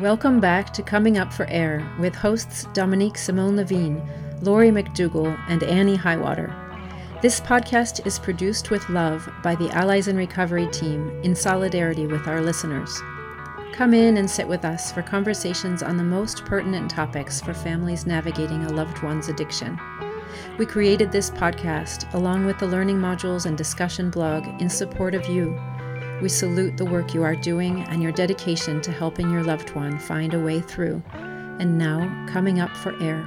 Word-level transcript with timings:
Welcome 0.00 0.40
back 0.40 0.72
to 0.72 0.82
Coming 0.82 1.18
Up 1.18 1.30
for 1.30 1.44
Air 1.50 1.86
with 2.00 2.14
hosts 2.14 2.64
Dominique 2.72 3.18
Simone 3.18 3.54
Levine, 3.54 4.00
Laurie 4.40 4.70
McDougall, 4.70 5.38
and 5.46 5.62
Annie 5.62 5.94
Highwater. 5.94 6.50
This 7.20 7.38
podcast 7.38 8.06
is 8.06 8.18
produced 8.18 8.70
with 8.70 8.88
love 8.88 9.30
by 9.42 9.54
the 9.54 9.68
Allies 9.72 10.08
in 10.08 10.16
Recovery 10.16 10.68
team 10.68 11.10
in 11.22 11.36
solidarity 11.36 12.06
with 12.06 12.26
our 12.26 12.40
listeners. 12.40 12.98
Come 13.74 13.92
in 13.92 14.16
and 14.16 14.30
sit 14.30 14.48
with 14.48 14.64
us 14.64 14.90
for 14.90 15.02
conversations 15.02 15.82
on 15.82 15.98
the 15.98 16.02
most 16.02 16.46
pertinent 16.46 16.90
topics 16.90 17.42
for 17.42 17.52
families 17.52 18.06
navigating 18.06 18.64
a 18.64 18.72
loved 18.72 19.02
one's 19.02 19.28
addiction. 19.28 19.78
We 20.56 20.64
created 20.64 21.12
this 21.12 21.30
podcast 21.30 22.10
along 22.14 22.46
with 22.46 22.58
the 22.58 22.66
learning 22.66 22.96
modules 22.96 23.44
and 23.44 23.58
discussion 23.58 24.08
blog 24.08 24.46
in 24.62 24.70
support 24.70 25.14
of 25.14 25.28
you 25.28 25.60
we 26.20 26.28
salute 26.28 26.76
the 26.76 26.84
work 26.84 27.14
you 27.14 27.22
are 27.22 27.34
doing 27.34 27.80
and 27.84 28.02
your 28.02 28.12
dedication 28.12 28.80
to 28.82 28.92
helping 28.92 29.30
your 29.30 29.42
loved 29.42 29.70
one 29.74 29.98
find 29.98 30.34
a 30.34 30.40
way 30.40 30.60
through. 30.60 31.02
And 31.12 31.78
now, 31.78 32.26
coming 32.28 32.60
up 32.60 32.76
for 32.76 33.00
air. 33.02 33.26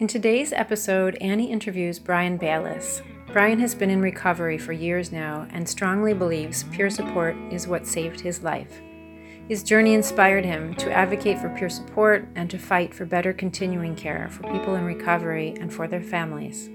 In 0.00 0.08
today's 0.08 0.52
episode, 0.52 1.16
Annie 1.20 1.50
interviews 1.50 1.98
Brian 1.98 2.36
Bayless. 2.36 3.02
Brian 3.32 3.58
has 3.58 3.74
been 3.74 3.90
in 3.90 4.00
recovery 4.00 4.58
for 4.58 4.72
years 4.72 5.10
now 5.10 5.46
and 5.50 5.68
strongly 5.68 6.14
believes 6.14 6.64
peer 6.64 6.90
support 6.90 7.36
is 7.50 7.66
what 7.66 7.86
saved 7.86 8.20
his 8.20 8.42
life. 8.42 8.80
His 9.48 9.62
journey 9.62 9.94
inspired 9.94 10.44
him 10.44 10.74
to 10.76 10.92
advocate 10.92 11.38
for 11.38 11.48
peer 11.50 11.68
support 11.68 12.28
and 12.34 12.48
to 12.50 12.58
fight 12.58 12.94
for 12.94 13.04
better 13.04 13.32
continuing 13.32 13.94
care 13.94 14.28
for 14.30 14.42
people 14.52 14.74
in 14.74 14.84
recovery 14.84 15.54
and 15.60 15.72
for 15.72 15.86
their 15.86 16.02
families. 16.02 16.70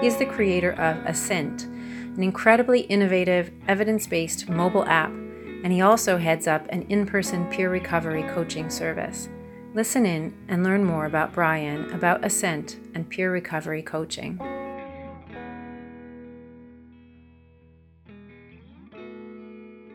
He 0.00 0.08
is 0.08 0.16
the 0.16 0.26
creator 0.26 0.72
of 0.72 0.98
Ascent, 1.06 1.62
an 1.64 2.22
incredibly 2.22 2.80
innovative, 2.80 3.50
evidence 3.68 4.06
based 4.06 4.48
mobile 4.48 4.84
app, 4.84 5.10
and 5.10 5.72
he 5.72 5.80
also 5.80 6.18
heads 6.18 6.46
up 6.46 6.66
an 6.70 6.82
in 6.88 7.06
person 7.06 7.46
peer 7.46 7.70
recovery 7.70 8.24
coaching 8.24 8.68
service. 8.68 9.28
Listen 9.74 10.04
in 10.04 10.36
and 10.48 10.64
learn 10.64 10.84
more 10.84 11.06
about 11.06 11.32
Brian, 11.32 11.90
about 11.92 12.24
Ascent, 12.24 12.76
and 12.94 13.08
peer 13.08 13.32
recovery 13.32 13.80
coaching. 13.80 14.38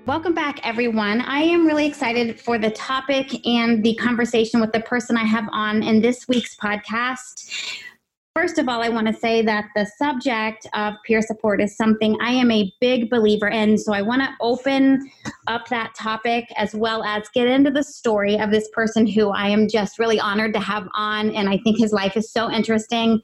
Welcome 0.08 0.34
back, 0.34 0.66
everyone. 0.66 1.22
I 1.22 1.42
am 1.42 1.68
really 1.68 1.86
excited 1.86 2.40
for 2.40 2.58
the 2.58 2.72
topic 2.72 3.46
and 3.46 3.84
the 3.84 3.96
conversation 3.96 4.60
with 4.60 4.72
the 4.72 4.80
person 4.80 5.16
I 5.16 5.26
have 5.26 5.48
on 5.52 5.84
in 5.84 6.02
this 6.02 6.28
week's 6.28 6.56
podcast. 6.56 7.84
First 8.34 8.60
of 8.60 8.70
all, 8.70 8.82
I 8.82 8.88
want 8.88 9.08
to 9.08 9.14
say 9.14 9.42
that 9.42 9.66
the 9.76 9.86
subject 9.98 10.66
of 10.74 10.94
peer 11.06 11.22
support 11.22 11.62
is 11.62 11.76
something 11.76 12.18
I 12.22 12.32
am 12.32 12.50
a 12.50 12.72
big 12.80 13.10
believer 13.10 13.50
in. 13.50 13.78
So 13.78 13.92
I 13.92 14.02
want 14.02 14.22
to 14.22 14.30
open 14.40 15.12
up 15.48 15.68
that 15.68 15.94
topic 15.96 16.46
as 16.56 16.74
well 16.74 17.04
as 17.04 17.28
get 17.34 17.48
into 17.48 17.72
the 17.72 17.84
story 17.84 18.40
of 18.40 18.50
this 18.50 18.70
person 18.72 19.06
who 19.06 19.30
I 19.30 19.50
am 19.50 19.68
just 19.68 20.00
really 20.00 20.18
honored 20.18 20.54
to 20.54 20.62
have 20.62 20.88
on. 20.96 21.32
And 21.32 21.50
I 21.50 21.58
think 21.58 21.78
his 21.78 21.92
life 21.92 22.16
is 22.16 22.32
so 22.32 22.50
interesting. 22.50 23.22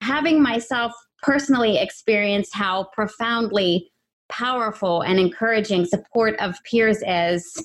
Having 0.00 0.42
myself 0.42 0.92
personally 1.22 1.78
experienced 1.78 2.52
how 2.52 2.88
profoundly 2.92 3.92
powerful 4.28 5.02
and 5.02 5.20
encouraging 5.20 5.84
support 5.84 6.34
of 6.40 6.56
peers 6.64 7.00
is, 7.06 7.62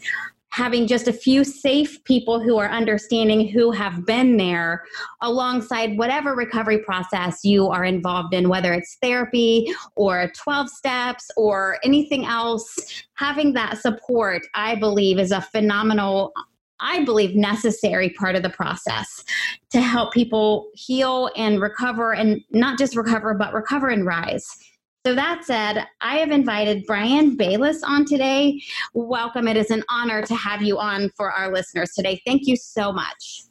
having 0.52 0.86
just 0.86 1.08
a 1.08 1.14
few 1.14 1.44
safe 1.44 2.04
people 2.04 2.40
who 2.40 2.58
are 2.58 2.70
understanding 2.70 3.48
who 3.48 3.72
have 3.72 4.06
been 4.06 4.38
there 4.38 4.84
alongside 5.22 5.98
whatever 5.98 6.36
recovery 6.36 6.80
process 6.80 7.44
you 7.44 7.68
are 7.68 7.86
involved 7.86 8.34
in 8.34 8.50
whether 8.50 8.74
it's 8.74 8.98
therapy 9.02 9.74
or 9.96 10.32
12 10.36 10.70
steps 10.70 11.30
or 11.38 11.78
anything 11.84 12.26
else 12.26 13.04
having 13.16 13.54
that 13.54 13.78
support 13.78 14.46
i 14.54 14.76
believe 14.76 15.18
is 15.18 15.32
a 15.32 15.42
phenomenal 15.42 16.34
I 16.82 17.06
believe 17.06 17.36
necessary 17.36 18.10
part 18.10 18.36
of 18.36 18.42
the 18.42 18.50
process 18.50 19.24
to 19.70 19.80
help 19.80 20.12
people 20.14 20.72
heal 20.74 21.30
and 21.38 21.62
recover 21.62 22.14
and 22.14 22.42
not 22.50 22.80
just 22.80 22.96
recover, 22.96 23.36
but 23.36 23.54
recover 23.54 23.90
and 23.90 24.04
rise. 24.04 24.58
So 25.04 25.16
that 25.16 25.44
said, 25.46 25.88
I 26.02 26.18
have 26.18 26.30
invited 26.30 26.86
Brian 26.86 27.36
Bayless 27.36 27.82
on 27.82 28.06
today. 28.06 28.62
Welcome. 28.94 29.48
It 29.48 29.58
is 29.58 29.72
an 29.72 29.84
honor 29.90 30.22
to 30.22 30.36
have 30.36 30.62
you 30.62 30.78
on 30.78 31.10
for 31.18 31.32
our 31.32 31.52
listeners 31.52 31.94
today. 31.96 32.22
Thank 32.24 32.46
you 32.46 32.56
so 32.56 32.94
much. 32.94 33.46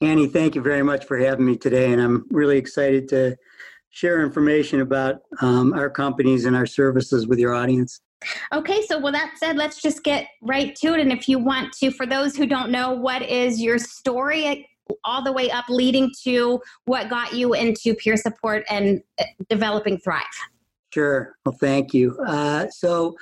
Annie, 0.00 0.28
thank 0.28 0.54
you 0.54 0.62
very 0.62 0.84
much 0.84 1.04
for 1.04 1.18
having 1.18 1.46
me 1.46 1.56
today. 1.56 1.92
And 1.92 2.00
I'm 2.00 2.26
really 2.30 2.58
excited 2.58 3.08
to 3.08 3.36
share 3.90 4.22
information 4.22 4.82
about 4.82 5.22
um, 5.40 5.72
our 5.72 5.90
companies 5.90 6.44
and 6.44 6.54
our 6.54 6.66
services 6.66 7.26
with 7.26 7.40
your 7.40 7.54
audience. 7.54 8.00
Okay, 8.52 8.86
so 8.86 8.96
well, 8.96 9.12
that 9.12 9.34
said, 9.36 9.56
let's 9.56 9.82
just 9.82 10.04
get 10.04 10.28
right 10.42 10.76
to 10.76 10.94
it. 10.94 11.00
And 11.00 11.10
if 11.10 11.28
you 11.28 11.40
want 11.40 11.72
to, 11.78 11.90
for 11.90 12.06
those 12.06 12.36
who 12.36 12.46
don't 12.46 12.70
know, 12.70 12.92
what 12.92 13.22
is 13.22 13.60
your 13.60 13.78
story 13.78 14.68
all 15.02 15.24
the 15.24 15.32
way 15.32 15.50
up 15.50 15.64
leading 15.68 16.12
to 16.22 16.60
what 16.84 17.10
got 17.10 17.32
you 17.34 17.54
into 17.54 17.94
peer 17.94 18.16
support 18.16 18.64
and 18.70 19.02
uh, 19.18 19.24
developing 19.48 19.98
Thrive? 19.98 20.22
Sure. 20.94 21.34
Well, 21.44 21.56
thank 21.60 21.92
you. 21.92 22.16
Uh, 22.24 22.68
so, 22.70 23.16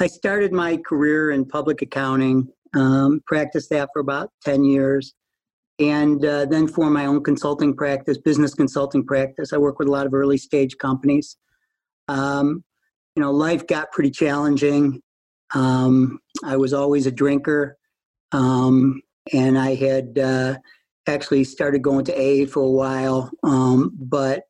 I 0.00 0.06
started 0.06 0.52
my 0.52 0.76
career 0.76 1.32
in 1.32 1.44
public 1.44 1.82
accounting, 1.82 2.46
um, 2.76 3.20
practiced 3.26 3.68
that 3.70 3.88
for 3.92 3.98
about 3.98 4.30
10 4.44 4.62
years, 4.62 5.12
and 5.80 6.24
uh, 6.24 6.44
then 6.44 6.68
for 6.68 6.88
my 6.88 7.04
own 7.04 7.24
consulting 7.24 7.74
practice, 7.74 8.16
business 8.16 8.54
consulting 8.54 9.04
practice. 9.04 9.52
I 9.52 9.56
work 9.56 9.80
with 9.80 9.88
a 9.88 9.90
lot 9.90 10.06
of 10.06 10.14
early 10.14 10.38
stage 10.38 10.78
companies. 10.78 11.36
Um, 12.06 12.62
you 13.16 13.22
know, 13.24 13.32
life 13.32 13.66
got 13.66 13.90
pretty 13.90 14.12
challenging. 14.12 15.02
Um, 15.52 16.20
I 16.44 16.56
was 16.56 16.72
always 16.72 17.06
a 17.06 17.10
drinker, 17.10 17.76
um, 18.30 19.02
and 19.32 19.58
I 19.58 19.74
had 19.74 20.16
uh, 20.16 20.58
actually 21.08 21.42
started 21.42 21.82
going 21.82 22.04
to 22.04 22.14
AA 22.14 22.46
for 22.46 22.62
a 22.62 22.70
while, 22.70 23.32
um, 23.42 23.96
but 23.98 24.44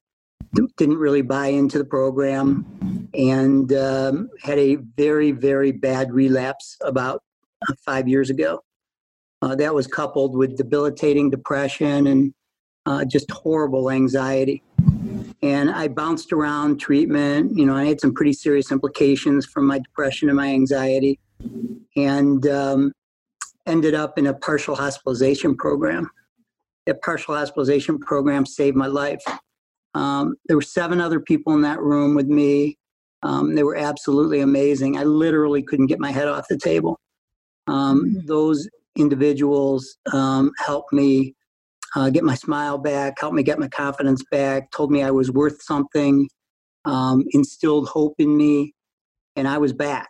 didn't 0.77 0.99
really 0.99 1.23
buy 1.23 1.49
into 1.49 1.79
the 1.79 1.85
program 1.85 3.09
and 3.15 3.73
um, 3.73 4.29
had 4.43 4.59
a 4.59 4.77
very, 4.97 5.33
very 5.33 5.73
bad 5.73 6.13
relapse 6.13 6.77
about 6.83 7.23
five 7.85 8.09
years 8.09 8.31
ago. 8.31 8.63
Uh, 9.43 9.55
that 9.55 9.75
was 9.75 9.87
coupled 9.87 10.37
with 10.37 10.57
debilitating 10.57 11.31
depression 11.31 12.07
and 12.07 12.35
uh, 12.87 13.05
just 13.05 13.31
horrible 13.31 13.91
anxiety. 13.91 14.63
And 15.43 15.71
I 15.71 15.89
bounced 15.89 16.33
around 16.33 16.79
treatment. 16.79 17.57
You 17.57 17.67
know, 17.67 17.75
I 17.75 17.85
had 17.85 18.01
some 18.01 18.15
pretty 18.15 18.33
serious 18.33 18.73
implications 18.73 19.45
from 19.47 19.67
my 19.67 19.79
depression 19.79 20.29
and 20.29 20.37
my 20.37 20.49
anxiety, 20.49 21.19
and 21.97 22.47
um, 22.47 22.93
ended 23.67 23.95
up 23.95 24.19
in 24.19 24.27
a 24.27 24.35
partial 24.35 24.75
hospitalization 24.75 25.57
program. 25.57 26.11
That 26.87 27.03
partial 27.03 27.35
hospitalization 27.35 27.99
program 27.99 28.47
saved 28.47 28.77
my 28.77 28.87
life. 28.87 29.23
Um, 29.97 30.37
there 30.47 30.57
were 30.59 30.63
seven 30.63 31.01
other 31.01 31.21
people 31.21 31.55
in 31.55 31.63
that 31.63 31.81
room 31.81 32.15
with 32.15 32.27
me. 32.27 32.77
Um, 33.23 33.55
they 33.55 33.63
were 33.63 33.77
absolutely 33.77 34.41
amazing. 34.41 34.99
I 34.99 35.05
literally 35.05 35.63
couldn't 35.63 35.87
get 35.87 35.99
my 35.99 36.11
head 36.11 36.29
off 36.29 36.49
the 36.49 36.59
table. 36.59 37.01
Um, 37.67 38.05
mm-hmm. 38.05 38.27
those 38.27 38.69
individuals 38.97 39.97
um, 40.13 40.53
helped 40.59 40.93
me 40.93 41.35
uh, 41.97 42.11
get 42.11 42.25
my 42.25 42.35
smile 42.35 42.77
back, 42.77 43.19
helped 43.19 43.35
me 43.35 43.43
get 43.43 43.59
my 43.59 43.69
confidence 43.69 44.23
back, 44.31 44.71
told 44.71 44.91
me 44.91 45.03
I 45.03 45.11
was 45.11 45.31
worth 45.31 45.63
something, 45.63 46.29
um, 46.85 47.25
instilled 47.31 47.89
hope 47.89 48.17
in 48.19 48.37
me, 48.37 48.75
and 49.35 49.49
I 49.49 49.57
was 49.57 49.73
back. 49.73 50.09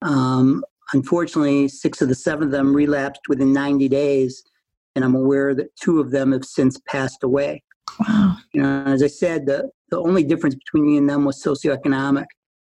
Um, 0.00 0.64
unfortunately, 0.94 1.68
six 1.68 2.00
of 2.00 2.08
the 2.08 2.14
seven 2.14 2.44
of 2.44 2.50
them 2.52 2.74
relapsed 2.74 3.28
within 3.28 3.52
90 3.52 3.86
days, 3.90 4.42
and 4.94 5.04
I'm 5.04 5.14
aware 5.14 5.54
that 5.54 5.76
two 5.76 6.00
of 6.00 6.10
them 6.10 6.32
have 6.32 6.46
since 6.46 6.80
passed 6.88 7.22
away. 7.22 7.62
Wow. 8.00 8.36
You 8.52 8.62
know, 8.62 8.84
as 8.84 9.02
I 9.02 9.06
said, 9.06 9.46
the, 9.46 9.70
the 9.90 9.98
only 9.98 10.24
difference 10.24 10.54
between 10.54 10.86
me 10.86 10.96
and 10.96 11.08
them 11.08 11.24
was 11.24 11.42
socioeconomic. 11.42 12.26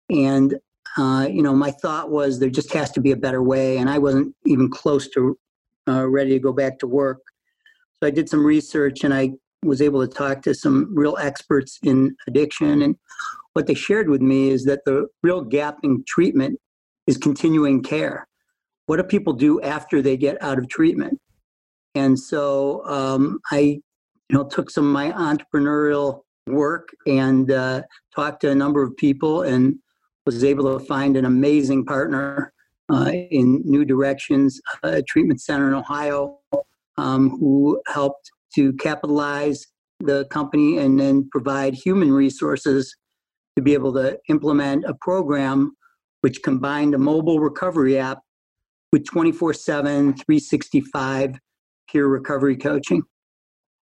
And, 0.09 0.55
uh, 0.97 1.27
you 1.29 1.41
know, 1.41 1.53
my 1.53 1.71
thought 1.71 2.09
was 2.09 2.39
there 2.39 2.49
just 2.49 2.73
has 2.73 2.91
to 2.91 3.01
be 3.01 3.11
a 3.11 3.17
better 3.17 3.41
way. 3.43 3.77
And 3.77 3.89
I 3.89 3.97
wasn't 3.97 4.35
even 4.45 4.69
close 4.69 5.09
to 5.11 5.37
uh, 5.87 6.07
ready 6.07 6.31
to 6.31 6.39
go 6.39 6.53
back 6.53 6.79
to 6.79 6.87
work. 6.87 7.19
So 7.99 8.07
I 8.07 8.11
did 8.11 8.29
some 8.29 8.45
research 8.45 9.03
and 9.03 9.13
I 9.13 9.31
was 9.63 9.81
able 9.81 10.05
to 10.05 10.11
talk 10.11 10.41
to 10.43 10.55
some 10.55 10.89
real 10.93 11.17
experts 11.19 11.79
in 11.83 12.15
addiction. 12.27 12.81
And 12.81 12.95
what 13.53 13.67
they 13.67 13.75
shared 13.75 14.09
with 14.09 14.21
me 14.21 14.49
is 14.49 14.65
that 14.65 14.85
the 14.85 15.07
real 15.21 15.41
gap 15.41 15.77
in 15.83 16.03
treatment 16.07 16.59
is 17.05 17.17
continuing 17.17 17.83
care. 17.83 18.27
What 18.87 18.97
do 18.97 19.03
people 19.03 19.33
do 19.33 19.61
after 19.61 20.01
they 20.01 20.17
get 20.17 20.41
out 20.41 20.57
of 20.57 20.67
treatment? 20.67 21.19
And 21.93 22.17
so 22.17 22.85
um, 22.85 23.39
I 23.51 23.81
you 24.31 24.37
know, 24.37 24.45
took 24.45 24.69
some 24.69 24.85
of 24.85 24.93
my 24.93 25.11
entrepreneurial 25.11 26.21
work 26.47 26.89
and 27.05 27.51
uh, 27.51 27.81
talked 28.15 28.39
to 28.41 28.49
a 28.49 28.55
number 28.55 28.81
of 28.81 28.95
people 28.95 29.41
and 29.41 29.75
was 30.25 30.45
able 30.45 30.79
to 30.79 30.85
find 30.85 31.17
an 31.17 31.25
amazing 31.25 31.83
partner 31.85 32.53
uh, 32.89 33.11
in 33.11 33.61
New 33.65 33.83
Directions, 33.83 34.61
a 34.83 35.01
treatment 35.03 35.41
center 35.41 35.67
in 35.67 35.73
Ohio, 35.73 36.39
um, 36.97 37.31
who 37.31 37.81
helped 37.87 38.31
to 38.55 38.71
capitalize 38.73 39.67
the 39.99 40.23
company 40.25 40.77
and 40.77 40.97
then 40.97 41.27
provide 41.29 41.73
human 41.73 42.13
resources 42.13 42.95
to 43.57 43.61
be 43.61 43.73
able 43.73 43.93
to 43.93 44.17
implement 44.29 44.85
a 44.85 44.93
program 44.93 45.75
which 46.21 46.41
combined 46.41 46.95
a 46.95 46.97
mobile 46.97 47.41
recovery 47.41 47.97
app 47.97 48.19
with 48.93 49.05
24 49.05 49.53
7, 49.53 50.13
365 50.13 51.37
peer 51.89 52.07
recovery 52.07 52.55
coaching. 52.55 53.03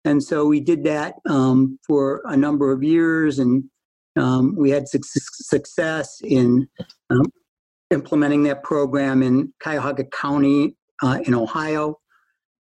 And 0.03 0.23
so 0.23 0.45
we 0.45 0.59
did 0.59 0.83
that 0.85 1.15
um, 1.29 1.79
for 1.85 2.21
a 2.25 2.35
number 2.35 2.71
of 2.71 2.83
years, 2.83 3.39
and 3.39 3.63
um, 4.15 4.55
we 4.55 4.71
had 4.71 4.87
success 4.87 6.19
in 6.23 6.67
um, 7.09 7.25
implementing 7.91 8.43
that 8.43 8.63
program 8.63 9.21
in 9.21 9.53
Cuyahoga 9.61 10.05
County 10.05 10.75
uh, 11.03 11.19
in 11.25 11.35
Ohio. 11.35 11.99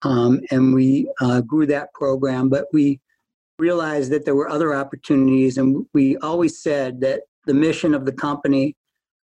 Um, 0.02 0.40
and 0.50 0.74
we 0.74 1.10
uh, 1.20 1.40
grew 1.42 1.66
that 1.66 1.94
program, 1.94 2.48
but 2.48 2.66
we 2.72 3.00
realized 3.58 4.10
that 4.10 4.24
there 4.24 4.34
were 4.34 4.48
other 4.48 4.74
opportunities, 4.74 5.56
and 5.56 5.86
we 5.94 6.16
always 6.18 6.60
said 6.60 7.00
that 7.00 7.22
the 7.46 7.54
mission 7.54 7.94
of 7.94 8.04
the 8.04 8.12
company 8.12 8.76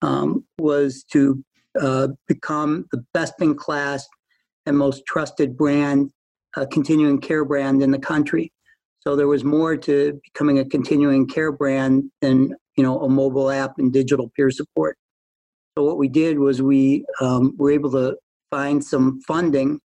um, 0.03 0.45
was 0.59 1.05
to 1.13 1.45
uh, 1.81 2.09
become 2.27 2.87
the 2.93 3.05
best 3.13 3.35
in 3.41 3.55
class 3.55 4.07
and 4.67 4.77
most 4.77 5.05
trusted 5.07 5.57
brand, 5.57 6.11
uh, 6.57 6.67
continuing 6.71 7.21
care 7.21 7.45
brand 7.45 7.83
in 7.83 7.91
the 7.91 7.99
country. 7.99 8.53
So 9.01 9.17
there 9.17 9.29
was 9.29 9.45
more 9.45 9.77
to 9.77 10.21
becoming 10.25 10.59
a 10.59 10.65
continuing 10.65 11.27
care 11.27 11.53
brand 11.53 12.05
than 12.21 12.55
you 12.77 12.85
know 12.85 13.01
a 13.01 13.09
mobile 13.09 13.51
app 13.51 13.73
and 13.79 13.93
digital 13.93 14.31
peer 14.37 14.51
support. 14.51 14.97
So 15.77 15.85
what 15.85 15.97
we 15.97 16.09
did 16.09 16.39
was 16.39 16.61
we 16.61 17.05
um, 17.21 17.55
were 17.57 17.71
able 17.71 17.91
to 17.93 18.17
find 18.51 18.85
some 18.85 19.21
funding 19.27 19.81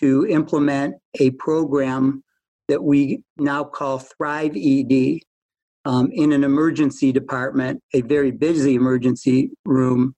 to 0.00 0.26
implement 0.26 0.96
a 1.18 1.30
program 1.32 2.22
that 2.68 2.82
we 2.82 3.22
now 3.38 3.64
call 3.64 3.98
Thrive 3.98 4.56
ED 4.56 5.20
um, 5.84 6.10
in 6.12 6.32
an 6.32 6.44
emergency 6.44 7.12
department, 7.12 7.80
a 7.94 8.02
very 8.02 8.30
busy 8.30 8.74
emergency 8.74 9.50
room 9.64 10.14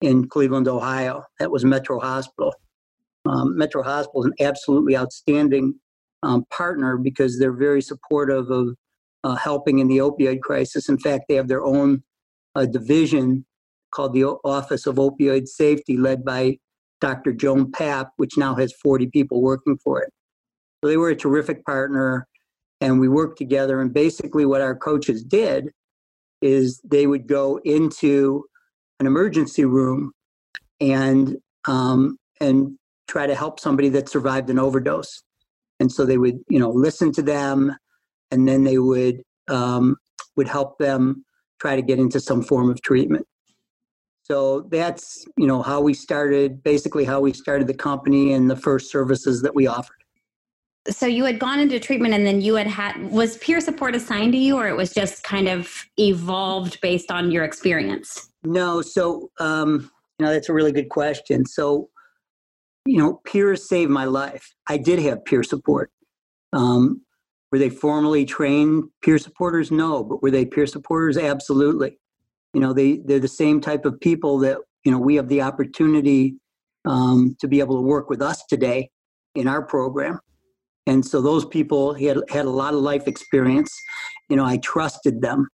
in 0.00 0.28
Cleveland, 0.28 0.68
Ohio. 0.68 1.24
That 1.40 1.50
was 1.50 1.64
Metro 1.64 1.98
Hospital. 1.98 2.54
Um, 3.28 3.56
Metro 3.56 3.82
Hospital 3.82 4.22
is 4.22 4.26
an 4.26 4.46
absolutely 4.46 4.96
outstanding 4.96 5.74
um, 6.22 6.44
partner 6.50 6.96
because 6.96 7.38
they're 7.38 7.52
very 7.52 7.82
supportive 7.82 8.50
of 8.50 8.74
uh, 9.24 9.34
helping 9.34 9.78
in 9.78 9.88
the 9.88 9.98
opioid 9.98 10.40
crisis. 10.40 10.88
In 10.88 10.98
fact, 10.98 11.24
they 11.28 11.34
have 11.34 11.48
their 11.48 11.64
own 11.64 12.02
uh, 12.54 12.66
division 12.66 13.44
called 13.90 14.12
the 14.12 14.24
Office 14.24 14.86
of 14.86 14.96
Opioid 14.96 15.46
Safety, 15.46 15.96
led 15.96 16.24
by 16.24 16.58
Dr. 17.00 17.32
Joan 17.32 17.70
Papp, 17.70 18.08
which 18.16 18.36
now 18.36 18.54
has 18.54 18.72
40 18.82 19.08
people 19.08 19.42
working 19.42 19.76
for 19.82 20.02
it. 20.02 20.12
So 20.82 20.88
they 20.88 20.96
were 20.96 21.10
a 21.10 21.16
terrific 21.16 21.64
partner, 21.64 22.26
and 22.80 23.00
we 23.00 23.08
worked 23.08 23.38
together. 23.38 23.80
And 23.80 23.92
basically, 23.92 24.44
what 24.44 24.60
our 24.60 24.76
coaches 24.76 25.22
did 25.22 25.70
is 26.42 26.80
they 26.84 27.06
would 27.06 27.26
go 27.26 27.58
into 27.64 28.44
an 29.00 29.06
emergency 29.06 29.64
room 29.64 30.12
and 30.80 31.36
um, 31.66 32.18
and 32.40 32.78
try 33.08 33.26
to 33.26 33.34
help 33.34 33.60
somebody 33.60 33.88
that 33.90 34.08
survived 34.08 34.50
an 34.50 34.58
overdose. 34.58 35.22
And 35.80 35.90
so 35.92 36.04
they 36.04 36.18
would, 36.18 36.40
you 36.48 36.58
know, 36.58 36.70
listen 36.70 37.12
to 37.12 37.22
them, 37.22 37.76
and 38.30 38.48
then 38.48 38.64
they 38.64 38.78
would 38.78 39.22
um, 39.48 39.96
would 40.36 40.48
help 40.48 40.78
them 40.78 41.24
try 41.60 41.76
to 41.76 41.82
get 41.82 41.98
into 41.98 42.20
some 42.20 42.42
form 42.42 42.70
of 42.70 42.80
treatment. 42.82 43.26
So 44.22 44.62
that's 44.72 45.24
you 45.36 45.46
know 45.46 45.62
how 45.62 45.80
we 45.80 45.94
started, 45.94 46.62
basically 46.62 47.04
how 47.04 47.20
we 47.20 47.32
started 47.32 47.68
the 47.68 47.74
company 47.74 48.32
and 48.32 48.50
the 48.50 48.56
first 48.56 48.90
services 48.90 49.42
that 49.42 49.54
we 49.54 49.66
offered. 49.66 49.96
So 50.88 51.06
you 51.06 51.24
had 51.24 51.38
gone 51.38 51.60
into 51.60 51.78
treatment, 51.78 52.14
and 52.14 52.26
then 52.26 52.40
you 52.40 52.54
had 52.54 52.66
had 52.66 53.10
was 53.10 53.36
peer 53.38 53.60
support 53.60 53.94
assigned 53.94 54.32
to 54.32 54.38
you, 54.38 54.56
or 54.56 54.66
it 54.66 54.76
was 54.76 54.92
just 54.92 55.22
kind 55.22 55.48
of 55.48 55.84
evolved 55.98 56.80
based 56.80 57.10
on 57.10 57.30
your 57.30 57.44
experience? 57.44 58.28
No, 58.42 58.82
so 58.82 59.30
um, 59.38 59.90
you 60.18 60.26
know 60.26 60.32
that's 60.32 60.48
a 60.48 60.52
really 60.52 60.72
good 60.72 60.88
question. 60.88 61.44
So 61.44 61.88
you 62.86 62.98
know, 62.98 63.20
peers 63.24 63.68
saved 63.68 63.90
my 63.90 64.04
life. 64.04 64.54
I 64.68 64.78
did 64.78 64.98
have 65.00 65.24
peer 65.24 65.42
support. 65.42 65.90
Um, 66.52 67.02
were 67.50 67.58
they 67.58 67.70
formally 67.70 68.24
trained 68.24 68.84
peer 69.02 69.18
supporters? 69.18 69.70
No, 69.70 70.02
but 70.02 70.22
were 70.22 70.30
they 70.30 70.44
peer 70.44 70.66
supporters? 70.66 71.16
Absolutely. 71.16 71.98
You 72.54 72.60
know, 72.60 72.72
they 72.72 72.98
they're 73.04 73.20
the 73.20 73.28
same 73.28 73.60
type 73.60 73.84
of 73.84 74.00
people 74.00 74.38
that 74.38 74.58
you 74.84 74.92
know 74.92 74.98
we 74.98 75.16
have 75.16 75.28
the 75.28 75.42
opportunity 75.42 76.36
um, 76.84 77.36
to 77.40 77.48
be 77.48 77.60
able 77.60 77.76
to 77.76 77.82
work 77.82 78.08
with 78.08 78.22
us 78.22 78.44
today 78.46 78.90
in 79.34 79.48
our 79.48 79.62
program. 79.62 80.20
And 80.86 81.04
so 81.04 81.20
those 81.20 81.44
people 81.44 81.94
had 81.94 82.18
had 82.30 82.46
a 82.46 82.50
lot 82.50 82.74
of 82.74 82.80
life 82.80 83.08
experience. 83.08 83.74
You 84.28 84.36
know, 84.36 84.44
I 84.44 84.58
trusted 84.58 85.20
them. 85.20 85.48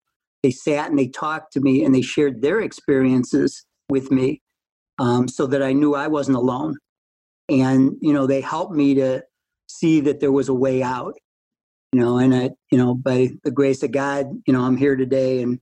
They 0.42 0.50
sat 0.50 0.90
and 0.90 0.98
they 0.98 1.08
talked 1.08 1.52
to 1.52 1.60
me 1.60 1.84
and 1.84 1.94
they 1.94 2.02
shared 2.02 2.42
their 2.42 2.60
experiences 2.60 3.64
with 3.88 4.10
me, 4.10 4.40
um, 4.98 5.28
so 5.28 5.46
that 5.46 5.62
I 5.62 5.72
knew 5.72 5.94
I 5.94 6.08
wasn't 6.08 6.36
alone 6.36 6.74
and 7.50 7.96
you 8.00 8.12
know 8.12 8.26
they 8.26 8.40
helped 8.40 8.72
me 8.72 8.94
to 8.94 9.22
see 9.66 10.00
that 10.00 10.20
there 10.20 10.32
was 10.32 10.48
a 10.48 10.54
way 10.54 10.82
out 10.82 11.14
you 11.92 12.00
know 12.00 12.18
and 12.18 12.34
i 12.34 12.50
you 12.70 12.78
know 12.78 12.94
by 12.94 13.28
the 13.44 13.50
grace 13.50 13.82
of 13.82 13.90
god 13.90 14.26
you 14.46 14.52
know 14.52 14.62
i'm 14.62 14.76
here 14.76 14.96
today 14.96 15.42
and 15.42 15.60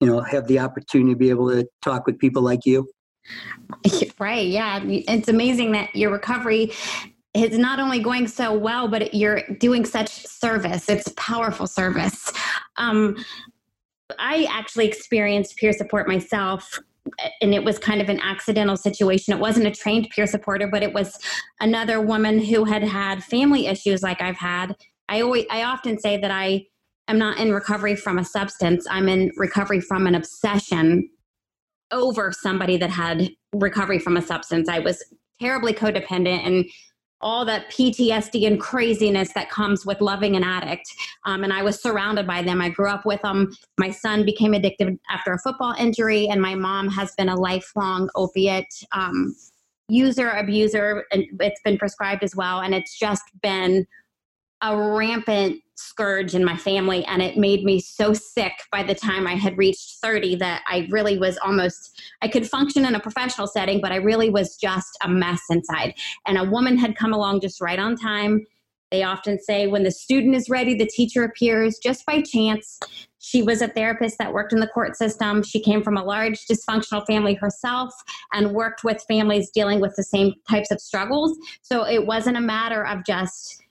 you 0.00 0.06
know 0.06 0.20
have 0.20 0.46
the 0.46 0.58
opportunity 0.58 1.12
to 1.12 1.18
be 1.18 1.30
able 1.30 1.48
to 1.50 1.66
talk 1.82 2.06
with 2.06 2.18
people 2.18 2.42
like 2.42 2.64
you. 2.64 2.88
Right 4.18 4.48
yeah 4.48 4.80
it's 4.84 5.28
amazing 5.28 5.72
that 5.72 5.94
your 5.94 6.10
recovery 6.10 6.72
is 7.34 7.56
not 7.56 7.78
only 7.78 8.00
going 8.00 8.26
so 8.26 8.52
well 8.56 8.88
but 8.88 9.14
you're 9.14 9.42
doing 9.58 9.84
such 9.84 10.26
service. 10.26 10.88
It's 10.88 11.12
powerful 11.16 11.66
service. 11.66 12.32
Um, 12.78 13.16
i 14.18 14.48
actually 14.50 14.86
experienced 14.86 15.56
peer 15.56 15.72
support 15.72 16.08
myself 16.08 16.80
and 17.40 17.54
it 17.54 17.64
was 17.64 17.78
kind 17.78 18.00
of 18.00 18.08
an 18.08 18.20
accidental 18.20 18.76
situation. 18.76 19.32
It 19.32 19.40
wasn't 19.40 19.66
a 19.66 19.70
trained 19.70 20.08
peer 20.10 20.26
supporter, 20.26 20.66
but 20.66 20.82
it 20.82 20.92
was 20.92 21.18
another 21.60 22.00
woman 22.00 22.38
who 22.38 22.64
had 22.64 22.82
had 22.82 23.24
family 23.24 23.66
issues 23.66 24.02
like 24.02 24.20
I've 24.20 24.36
had. 24.36 24.76
I 25.08 25.20
always, 25.20 25.46
I 25.50 25.64
often 25.64 25.98
say 25.98 26.16
that 26.18 26.30
I 26.30 26.66
am 27.08 27.18
not 27.18 27.38
in 27.38 27.52
recovery 27.52 27.96
from 27.96 28.18
a 28.18 28.24
substance. 28.24 28.86
I'm 28.90 29.08
in 29.08 29.32
recovery 29.36 29.80
from 29.80 30.06
an 30.06 30.14
obsession 30.14 31.08
over 31.90 32.32
somebody 32.32 32.76
that 32.76 32.90
had 32.90 33.30
recovery 33.54 33.98
from 33.98 34.16
a 34.16 34.22
substance. 34.22 34.68
I 34.68 34.78
was 34.78 35.02
terribly 35.40 35.72
codependent 35.72 36.46
and 36.46 36.64
all 37.20 37.44
that 37.44 37.70
PTSD 37.70 38.46
and 38.46 38.60
craziness 38.60 39.32
that 39.32 39.50
comes 39.50 39.84
with 39.84 40.00
loving 40.00 40.36
an 40.36 40.44
addict. 40.44 40.88
Um, 41.24 41.44
and 41.44 41.52
I 41.52 41.62
was 41.62 41.80
surrounded 41.80 42.26
by 42.26 42.42
them. 42.42 42.60
I 42.60 42.68
grew 42.68 42.88
up 42.88 43.04
with 43.04 43.20
them. 43.22 43.52
My 43.78 43.90
son 43.90 44.24
became 44.24 44.54
addicted 44.54 44.98
after 45.10 45.32
a 45.32 45.38
football 45.38 45.74
injury, 45.78 46.28
and 46.28 46.40
my 46.40 46.54
mom 46.54 46.88
has 46.88 47.12
been 47.16 47.28
a 47.28 47.36
lifelong 47.36 48.08
opiate 48.14 48.72
um, 48.92 49.34
user, 49.88 50.30
abuser, 50.30 51.06
and 51.12 51.24
it's 51.40 51.60
been 51.62 51.78
prescribed 51.78 52.22
as 52.22 52.36
well. 52.36 52.60
And 52.60 52.74
it's 52.74 52.98
just 52.98 53.24
been 53.42 53.86
a 54.60 54.76
rampant 54.76 55.62
scourge 55.78 56.34
in 56.34 56.44
my 56.44 56.56
family 56.56 57.04
and 57.04 57.22
it 57.22 57.36
made 57.36 57.64
me 57.64 57.78
so 57.78 58.12
sick 58.12 58.52
by 58.72 58.82
the 58.82 58.94
time 58.94 59.26
I 59.26 59.34
had 59.34 59.56
reached 59.56 59.98
30 60.02 60.36
that 60.36 60.62
I 60.68 60.88
really 60.90 61.18
was 61.18 61.38
almost 61.38 62.02
I 62.20 62.26
could 62.28 62.48
function 62.48 62.84
in 62.84 62.96
a 62.96 63.00
professional 63.00 63.46
setting 63.46 63.80
but 63.80 63.92
I 63.92 63.96
really 63.96 64.28
was 64.28 64.56
just 64.56 64.98
a 65.04 65.08
mess 65.08 65.40
inside. 65.50 65.94
And 66.26 66.36
a 66.36 66.50
woman 66.50 66.76
had 66.76 66.96
come 66.96 67.12
along 67.12 67.42
just 67.42 67.60
right 67.60 67.78
on 67.78 67.96
time. 67.96 68.44
They 68.90 69.04
often 69.04 69.38
say 69.38 69.68
when 69.68 69.84
the 69.84 69.92
student 69.92 70.34
is 70.34 70.50
ready 70.50 70.74
the 70.74 70.86
teacher 70.86 71.22
appears 71.22 71.78
just 71.78 72.04
by 72.04 72.22
chance. 72.22 72.80
She 73.20 73.42
was 73.42 73.62
a 73.62 73.68
therapist 73.68 74.18
that 74.18 74.32
worked 74.32 74.52
in 74.52 74.60
the 74.60 74.66
court 74.66 74.96
system. 74.96 75.44
She 75.44 75.60
came 75.60 75.82
from 75.82 75.96
a 75.96 76.04
large 76.04 76.46
dysfunctional 76.46 77.06
family 77.06 77.34
herself 77.34 77.94
and 78.32 78.52
worked 78.52 78.82
with 78.82 79.04
families 79.06 79.50
dealing 79.50 79.80
with 79.80 79.94
the 79.96 80.04
same 80.04 80.34
types 80.48 80.70
of 80.70 80.80
struggles. 80.80 81.36
So 81.62 81.86
it 81.86 82.06
wasn't 82.06 82.36
a 82.36 82.40
matter 82.40 82.84
of 82.84 83.04
just 83.04 83.62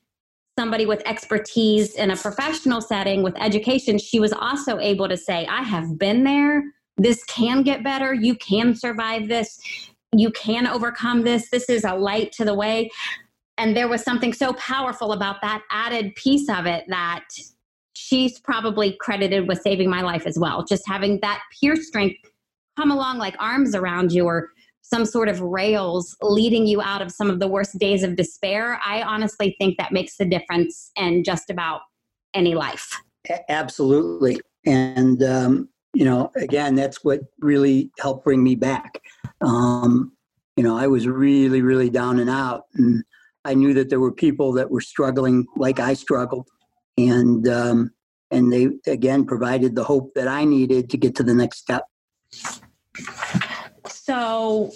somebody 0.58 0.86
with 0.86 1.02
expertise 1.06 1.96
in 1.96 2.10
a 2.10 2.18
professional 2.18 2.82
setting 2.82 3.22
with 3.22 3.36
education, 3.40 4.00
she 4.00 4.20
was 4.20 4.34
also 4.34 4.80
able 4.80 5.08
to 5.08 5.16
say, 5.16 5.46
I 5.46 5.62
have 5.62 6.00
been 6.00 6.24
there. 6.24 6.64
This 6.98 7.24
can 7.26 7.62
get 7.62 7.84
better. 7.84 8.14
You 8.14 8.36
can 8.36 8.74
survive 8.74 9.28
this. 9.28 9.60
You 10.16 10.32
can 10.32 10.66
overcome 10.66 11.22
this. 11.22 11.50
This 11.52 11.70
is 11.70 11.84
a 11.84 11.94
light 11.94 12.32
to 12.34 12.46
the 12.46 12.56
way. 12.56 12.90
And 13.60 13.78
there 13.78 13.88
was 13.88 14.04
something 14.04 14.34
so 14.34 14.54
powerful 14.54 15.12
about 15.12 15.42
that 15.42 15.62
added 15.70 16.16
piece 16.16 16.50
of 16.50 16.66
it 16.66 16.86
that 16.88 17.26
she's 17.94 18.40
probably 18.40 18.98
credited 19.00 19.48
with 19.48 19.62
saving 19.62 19.90
my 19.90 20.02
life 20.02 20.26
as 20.26 20.40
well. 20.40 20.64
Just 20.64 20.88
having 20.88 21.20
that 21.22 21.42
peer 21.60 21.76
strength 21.76 22.18
come 22.76 22.92
along 22.92 23.20
like 23.20 23.36
arms 23.40 23.76
around 23.76 24.12
you 24.12 24.26
or 24.26 24.50
some 24.90 25.06
sort 25.06 25.28
of 25.28 25.42
rails 25.42 26.16
leading 26.22 26.66
you 26.66 26.82
out 26.82 27.02
of 27.02 27.12
some 27.12 27.30
of 27.30 27.40
the 27.40 27.48
worst 27.48 27.78
days 27.78 28.04
of 28.04 28.16
despair, 28.16 28.80
I 28.86 29.02
honestly 29.02 29.56
think 29.60 29.78
that 29.78 29.92
makes 29.92 30.16
the 30.16 30.26
difference 30.26 30.92
in 30.96 31.26
just 31.26 31.50
about 31.50 31.82
any 32.34 32.56
life. 32.56 32.94
Absolutely. 33.50 34.40
And, 34.66 35.22
um, 35.24 35.70
you 35.94 36.06
know, 36.06 36.32
again, 36.38 36.76
that's 36.76 37.04
what 37.04 37.20
really 37.40 37.92
helped 38.00 38.24
bring 38.24 38.42
me 38.42 38.56
back. 38.56 39.02
Um, 39.42 40.14
you 40.56 40.64
know, 40.64 40.78
I 40.78 40.88
was 40.88 41.06
really, 41.06 41.62
really 41.62 41.90
down 41.90 42.20
and 42.20 42.30
out. 42.30 42.64
And 42.76 43.04
I 43.44 43.56
knew 43.56 43.74
that 43.74 43.90
there 43.90 44.00
were 44.00 44.14
people 44.14 44.54
that 44.54 44.72
were 44.72 44.82
struggling 44.82 45.46
like 45.58 45.80
I 45.82 45.96
struggled. 45.96 46.48
And, 46.98 47.46
um, 47.50 47.92
and 48.32 48.54
they, 48.54 48.70
again, 48.88 49.26
provided 49.26 49.76
the 49.76 49.84
hope 49.84 50.14
that 50.16 50.30
I 50.30 50.46
needed 50.46 50.90
to 50.92 50.98
get 50.98 51.16
to 51.18 51.24
the 51.24 51.34
next 51.34 51.60
step. 51.60 51.84
So 53.90 54.72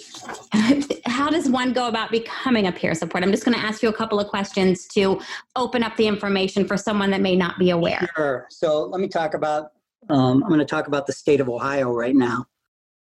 how 1.06 1.28
does 1.30 1.48
one 1.48 1.72
go 1.72 1.88
about 1.88 2.10
becoming 2.10 2.66
a 2.66 2.72
peer 2.72 2.94
support? 2.94 3.24
I'm 3.24 3.30
just 3.30 3.44
going 3.44 3.56
to 3.56 3.64
ask 3.64 3.82
you 3.82 3.88
a 3.88 3.92
couple 3.92 4.20
of 4.20 4.28
questions 4.28 4.86
to 4.88 5.20
open 5.56 5.82
up 5.82 5.96
the 5.96 6.06
information 6.06 6.66
for 6.66 6.76
someone 6.76 7.10
that 7.10 7.20
may 7.20 7.36
not 7.36 7.58
be 7.58 7.70
aware. 7.70 8.08
Sure. 8.16 8.46
So 8.50 8.84
let 8.84 9.00
me 9.00 9.08
talk 9.08 9.34
about 9.34 9.72
um, 10.10 10.42
i'm 10.42 10.48
going 10.48 10.58
to 10.58 10.66
talk 10.66 10.88
about 10.88 11.06
the 11.06 11.12
state 11.12 11.40
of 11.40 11.48
ohio 11.48 11.92
right 11.92 12.16
now. 12.16 12.46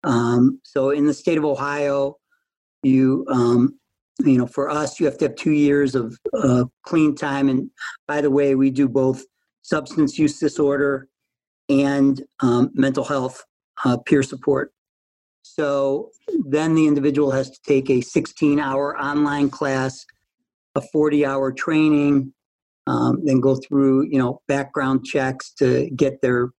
Um, 0.03 0.60
so 0.63 0.91
in 0.91 1.06
the 1.06 1.13
state 1.13 1.38
of 1.38 1.46
ohio 1.46 2.18
you 2.84 3.25
um, 3.30 3.80
you 4.24 4.38
know 4.38 4.48
for 4.48 4.70
us 4.70 5.00
you 5.00 5.06
have 5.06 5.18
to 5.20 5.25
have 5.25 5.36
two 5.36 5.51
years 5.51 5.96
of 5.96 6.18
uh, 6.34 6.65
clean 6.84 7.15
time. 7.15 7.50
And 7.50 7.70
by 8.08 8.22
the 8.22 8.32
way 8.32 8.56
we 8.56 8.70
do 8.70 8.88
both 8.88 9.24
substance 9.63 10.18
use 10.18 10.39
disorder 10.39 11.08
and 11.70 12.22
um, 12.41 12.72
mental 12.74 13.03
health 13.03 13.44
uh, 13.84 13.98
peer 13.98 14.24
support 14.24 14.74
so 15.43 16.12
then 16.50 16.75
the 16.75 16.88
individual 16.88 17.31
has 17.31 17.50
to 17.50 17.60
take 17.65 17.89
a 17.89 18.01
16 18.01 18.60
hour 18.60 18.98
online 19.00 19.50
class, 19.50 20.05
a 20.75 20.81
40 20.81 21.25
hour 21.25 21.51
training, 21.51 22.33
um, 22.88 23.21
then 23.24 23.39
go 23.39 23.55
through, 23.55 24.07
you 24.07 24.17
know, 24.17 24.41
background 24.48 25.05
checks 25.05 25.51
to 25.53 25.89
get 25.95 26.21
their, 26.21 26.50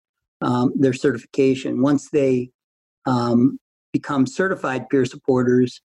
um, 0.40 0.72
their 0.76 0.92
certification. 0.92 1.82
Once 1.82 2.10
they 2.10 2.50
um, 3.06 3.58
become 3.92 4.26
certified 4.26 4.88
peer 4.88 5.04
supporters, 5.04 5.80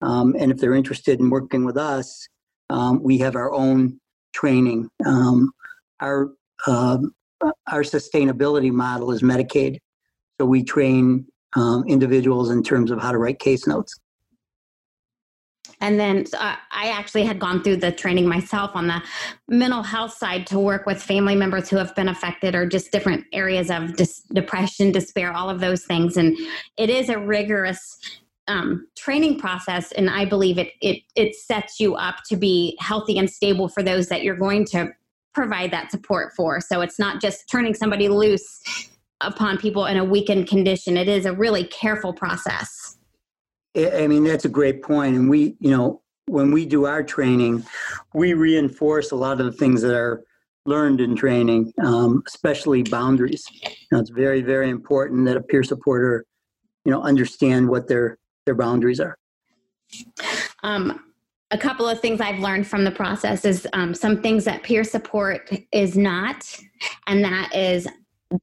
um, 0.00 0.34
and 0.38 0.50
if 0.50 0.58
they're 0.58 0.74
interested 0.74 1.20
in 1.20 1.30
working 1.30 1.64
with 1.64 1.76
us, 1.76 2.28
um, 2.70 3.02
we 3.02 3.18
have 3.18 3.36
our 3.36 3.52
own 3.52 4.00
training. 4.34 4.88
Um, 5.06 5.52
our, 6.00 6.30
our 6.66 7.82
sustainability 7.82 8.70
model 8.70 9.12
is 9.12 9.22
Medicaid. 9.22 9.78
So 10.40 10.46
we 10.46 10.64
train 10.64 11.26
um, 11.56 11.84
individuals 11.86 12.50
in 12.50 12.62
terms 12.62 12.90
of 12.90 13.00
how 13.00 13.12
to 13.12 13.18
write 13.18 13.38
case 13.38 13.66
notes. 13.66 13.98
And 15.80 15.98
then 15.98 16.24
so 16.26 16.38
I, 16.38 16.58
actually 16.70 17.24
had 17.24 17.40
gone 17.40 17.62
through 17.62 17.78
the 17.78 17.90
training 17.90 18.28
myself 18.28 18.70
on 18.74 18.86
the 18.86 19.02
mental 19.48 19.82
health 19.82 20.12
side 20.12 20.46
to 20.48 20.58
work 20.58 20.86
with 20.86 21.02
family 21.02 21.34
members 21.34 21.68
who 21.68 21.76
have 21.76 21.94
been 21.96 22.08
affected 22.08 22.54
or 22.54 22.66
just 22.66 22.92
different 22.92 23.24
areas 23.32 23.68
of 23.68 23.96
dis- 23.96 24.22
depression, 24.32 24.92
despair, 24.92 25.32
all 25.32 25.50
of 25.50 25.58
those 25.58 25.84
things. 25.84 26.16
And 26.16 26.38
it 26.76 26.88
is 26.88 27.08
a 27.08 27.18
rigorous 27.18 27.98
um, 28.46 28.86
training 28.96 29.38
process, 29.40 29.92
and 29.92 30.10
I 30.10 30.24
believe 30.24 30.58
it 30.58 30.72
it 30.80 31.02
it 31.14 31.34
sets 31.34 31.78
you 31.78 31.94
up 31.94 32.16
to 32.28 32.36
be 32.36 32.76
healthy 32.80 33.18
and 33.18 33.30
stable 33.30 33.68
for 33.68 33.82
those 33.82 34.08
that 34.08 34.22
you're 34.22 34.36
going 34.36 34.64
to 34.66 34.92
provide 35.32 35.70
that 35.70 35.90
support 35.90 36.32
for. 36.36 36.60
So 36.60 36.80
it's 36.80 36.98
not 36.98 37.20
just 37.20 37.48
turning 37.50 37.74
somebody 37.74 38.08
loose 38.08 38.60
upon 39.22 39.58
people 39.58 39.86
in 39.86 39.96
a 39.96 40.04
weakened 40.04 40.48
condition. 40.48 40.96
It 40.96 41.08
is 41.08 41.26
a 41.26 41.32
really 41.32 41.64
careful 41.64 42.12
process. 42.12 42.96
I 43.76 44.06
mean, 44.06 44.24
that's 44.24 44.44
a 44.44 44.50
great 44.50 44.82
point. 44.82 45.16
And 45.16 45.30
we, 45.30 45.56
you 45.58 45.70
know, 45.70 46.02
when 46.26 46.52
we 46.52 46.66
do 46.66 46.86
our 46.86 47.02
training, 47.02 47.64
we 48.14 48.34
reinforce 48.34 49.10
a 49.10 49.16
lot 49.16 49.40
of 49.40 49.46
the 49.46 49.52
things 49.52 49.82
that 49.82 49.94
are 49.94 50.22
learned 50.66 51.00
in 51.00 51.16
training, 51.16 51.72
um, 51.82 52.22
especially 52.26 52.82
boundaries. 52.82 53.44
You 53.52 53.86
know, 53.92 53.98
it's 53.98 54.10
very, 54.10 54.42
very 54.42 54.70
important 54.70 55.26
that 55.26 55.36
a 55.36 55.42
peer 55.42 55.64
supporter, 55.64 56.24
you 56.84 56.92
know, 56.92 57.02
understand 57.02 57.68
what 57.68 57.88
their 57.88 58.18
their 58.44 58.54
boundaries 58.54 59.00
are. 59.00 59.16
Um, 60.62 61.12
a 61.50 61.58
couple 61.58 61.86
of 61.86 62.00
things 62.00 62.20
I've 62.20 62.38
learned 62.38 62.66
from 62.66 62.84
the 62.84 62.90
process 62.90 63.44
is 63.44 63.68
um, 63.72 63.94
some 63.94 64.22
things 64.22 64.44
that 64.46 64.62
peer 64.62 64.84
support 64.84 65.50
is 65.70 65.96
not, 65.96 66.58
and 67.06 67.22
that 67.24 67.54
is 67.54 67.86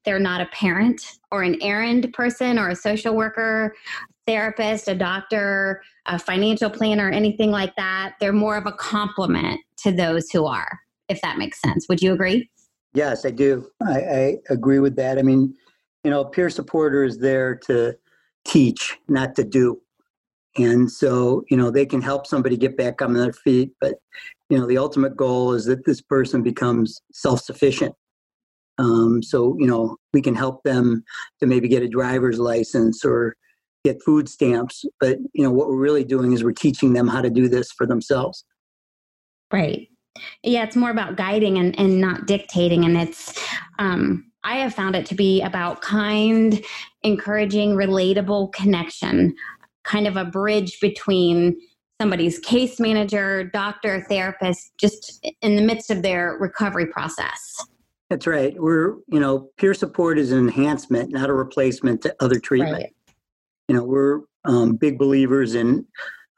they're 0.06 0.20
not 0.20 0.42
a 0.42 0.46
parent 0.48 1.20
or 1.32 1.44
an 1.44 1.62
errand 1.62 2.12
person 2.14 2.58
or 2.58 2.70
a 2.70 2.76
social 2.76 3.16
worker, 3.16 3.76
therapist, 4.26 4.88
a 4.88 4.96
doctor, 4.96 5.82
a 6.06 6.20
financial 6.20 6.70
planner, 6.70 7.10
anything 7.10 7.52
like 7.52 7.76
that. 7.76 8.14
They're 8.20 8.34
more 8.34 8.58
of 8.58 8.66
a 8.66 8.72
complement 8.72 9.60
to 9.78 9.92
those 9.92 10.30
who 10.30 10.46
are, 10.46 10.80
if 11.08 11.22
that 11.22 11.38
makes 11.38 11.60
sense. 11.62 11.88
Would 11.90 12.02
you 12.02 12.14
agree? 12.14 12.50
Yes, 12.94 13.26
I 13.26 13.32
do. 13.32 13.68
I, 13.86 14.00
I 14.02 14.38
agree 14.50 14.80
with 14.80 14.96
that. 14.96 15.20
I 15.20 15.22
mean, 15.22 15.54
you 16.04 16.12
know, 16.12 16.26
peer 16.26 16.50
supporter 16.50 17.04
is 17.04 17.20
there 17.20 17.56
to 17.66 17.96
teach, 18.46 18.98
not 19.08 19.36
to 19.36 19.44
do. 19.44 19.82
And 20.58 20.92
so, 20.92 21.44
you 21.50 21.58
know, 21.58 21.70
they 21.70 21.86
can 21.86 22.02
help 22.02 22.26
somebody 22.26 22.58
get 22.58 22.76
back 22.76 23.02
on 23.02 23.14
their 23.14 23.32
feet, 23.32 23.72
but, 23.80 23.96
you 24.50 24.58
know, 24.58 24.66
the 24.66 24.78
ultimate 24.78 25.16
goal 25.16 25.54
is 25.54 25.66
that 25.66 25.86
this 25.86 26.02
person 26.02 26.42
becomes 26.42 27.00
self 27.12 27.42
sufficient 27.42 27.94
um, 28.80 29.22
so, 29.22 29.56
you 29.60 29.68
know, 29.68 29.98
we 30.14 30.22
can 30.22 30.34
help 30.34 30.64
them 30.64 31.04
to 31.40 31.46
maybe 31.46 31.68
get 31.68 31.84
a 31.84 31.88
driver's 31.88 32.40
license 32.40 33.04
or 33.04 33.36
get 33.84 34.02
food 34.04 34.30
stamps. 34.30 34.86
But, 35.00 35.18
you 35.34 35.44
know, 35.44 35.52
what 35.52 35.68
we're 35.68 35.78
really 35.78 36.06
doing 36.06 36.32
is 36.32 36.44
we're 36.44 36.54
teaching 36.54 36.94
them 36.94 37.08
how 37.08 37.22
to 37.22 37.30
do 37.30 37.50
this 37.50 37.72
for 37.72 37.86
themselves. 37.86 38.46
Right. 39.52 39.90
Yeah, 40.44 40.64
it's 40.64 40.76
more 40.76 40.92
about 40.92 41.18
guiding 41.18 41.58
and, 41.58 41.78
and 41.78 42.00
not 42.00 42.26
dictating. 42.26 42.86
And 42.86 42.98
it's, 42.98 43.40
um, 43.80 44.32
I 44.44 44.56
have 44.58 44.74
found 44.74 44.96
it 44.96 45.06
to 45.08 45.16
be 45.16 45.42
about 45.42 45.82
kind, 45.82 46.64
encouraging, 47.04 47.72
relatable 47.72 48.54
connection, 48.54 49.36
kind 49.84 50.08
of 50.08 50.16
a 50.16 50.26
bridge 50.26 50.80
between 50.80 51.60
somebody's 52.02 52.40
case 52.40 52.80
manager, 52.80 53.44
doctor, 53.44 54.06
therapist, 54.08 54.72
just 54.78 55.26
in 55.42 55.58
the 55.58 55.62
midst 55.62 55.92
of 55.92 56.02
their 56.02 56.38
recovery 56.40 56.86
process. 56.86 57.58
That's 58.10 58.26
right. 58.26 58.60
We're, 58.60 58.96
you 59.08 59.20
know, 59.20 59.50
peer 59.58 59.74
support 59.74 60.18
is 60.18 60.32
an 60.32 60.40
enhancement, 60.40 61.12
not 61.12 61.30
a 61.30 61.34
replacement 61.34 62.02
to 62.02 62.16
other 62.20 62.40
treatment. 62.40 62.74
Right. 62.74 62.96
You 63.68 63.76
know, 63.76 63.84
we're 63.84 64.22
um, 64.46 64.76
big 64.76 64.98
believers 64.98 65.54
in 65.54 65.86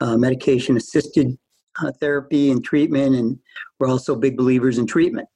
uh, 0.01 0.17
medication 0.17 0.75
assisted 0.75 1.37
uh, 1.81 1.91
therapy 1.99 2.51
and 2.51 2.61
treatment, 2.63 3.15
and 3.15 3.39
we're 3.79 3.87
also 3.87 4.15
big 4.15 4.35
believers 4.35 4.77
in 4.77 4.85
treatment. 4.85 5.29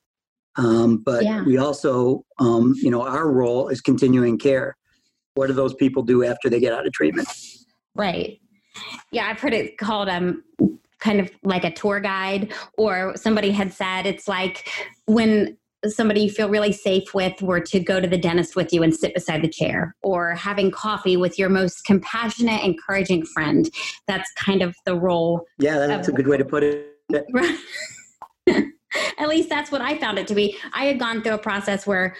Um, 0.58 0.98
but 0.98 1.24
yeah. 1.24 1.44
we 1.44 1.58
also, 1.58 2.25
um, 2.39 2.74
you 2.82 2.92
know, 2.92 3.01
our 3.01 3.32
role 3.32 3.70
is 3.70 3.80
continuing 3.80 4.38
care. 4.38 4.75
What 5.36 5.48
do 5.48 5.54
those 5.54 5.74
people 5.74 6.04
do 6.04 6.24
after 6.24 6.50
they 6.50 6.60
get 6.60 6.74
out 6.74 6.86
of 6.86 6.94
treatment? 6.94 7.27
Right. 7.94 8.39
Yeah, 9.12 9.27
I've 9.30 9.39
heard 9.39 9.54
it 9.54 9.77
called 9.77 10.10
um 10.10 10.44
kind 11.00 11.20
of 11.20 11.30
like 11.44 11.63
a 11.63 11.72
tour 11.72 12.00
guide, 12.00 12.54
or 12.77 13.15
somebody 13.15 13.51
had 13.51 13.72
said 13.72 14.06
it's 14.06 14.27
like 14.27 14.70
when 15.06 15.58
somebody 15.89 16.22
you 16.22 16.30
feel 16.30 16.50
really 16.50 16.72
safe 16.72 17.13
with 17.13 17.42
were 17.42 17.60
to 17.60 17.80
go 17.80 18.00
to 18.00 18.08
the 18.08 18.18
dentist 18.18 18.56
with 18.56 18.74
you 18.74 18.84
and 18.84 18.96
sit 18.96 19.13
beside 19.13 19.42
the 19.42 19.48
chair 19.48 19.96
or 20.01 20.36
having 20.36 20.72
coffee 20.72 21.18
with 21.18 21.38
your 21.38 21.50
most 21.50 21.86
compassionate 21.86 22.63
encouraging 22.63 23.25
friend 23.25 23.70
that's 24.08 24.32
kind 24.34 24.62
of 24.62 24.75
the 24.86 24.96
role 24.96 25.46
yeah 25.60 25.77
that's 25.77 26.08
of, 26.08 26.13
a 26.13 26.18
good 26.18 26.27
way 26.27 26.38
to 26.38 26.46
put 26.46 26.63
it. 26.63 26.92
At 29.18 29.27
least 29.27 29.50
that's 29.50 29.72
what 29.72 29.82
i 29.82 29.98
found 29.98 30.18
it 30.18 30.27
to 30.27 30.36
be. 30.36 30.58
I 30.74 30.86
had 30.86 31.00
gone 31.00 31.22
through 31.22 31.34
a 31.34 31.39
process 31.39 31.86
where 31.86 32.15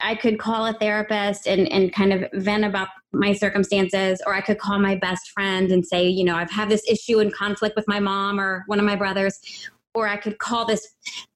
i 0.00 0.14
could 0.14 0.38
call 0.38 0.66
a 0.66 0.72
therapist 0.74 1.46
and, 1.46 1.70
and 1.72 1.92
kind 1.92 2.12
of 2.12 2.24
vent 2.34 2.64
about 2.64 2.88
my 3.12 3.32
circumstances 3.32 4.22
or 4.26 4.34
i 4.34 4.40
could 4.40 4.58
call 4.58 4.78
my 4.78 4.94
best 4.94 5.30
friend 5.30 5.72
and 5.72 5.84
say 5.84 6.06
you 6.06 6.24
know 6.24 6.36
i've 6.36 6.50
had 6.50 6.68
this 6.68 6.82
issue 6.88 7.18
and 7.18 7.32
conflict 7.32 7.74
with 7.74 7.86
my 7.88 7.98
mom 7.98 8.38
or 8.38 8.64
one 8.66 8.78
of 8.78 8.84
my 8.84 8.94
brothers 8.94 9.40
or 9.98 10.08
I 10.08 10.16
could 10.16 10.38
call 10.38 10.64
this 10.64 10.86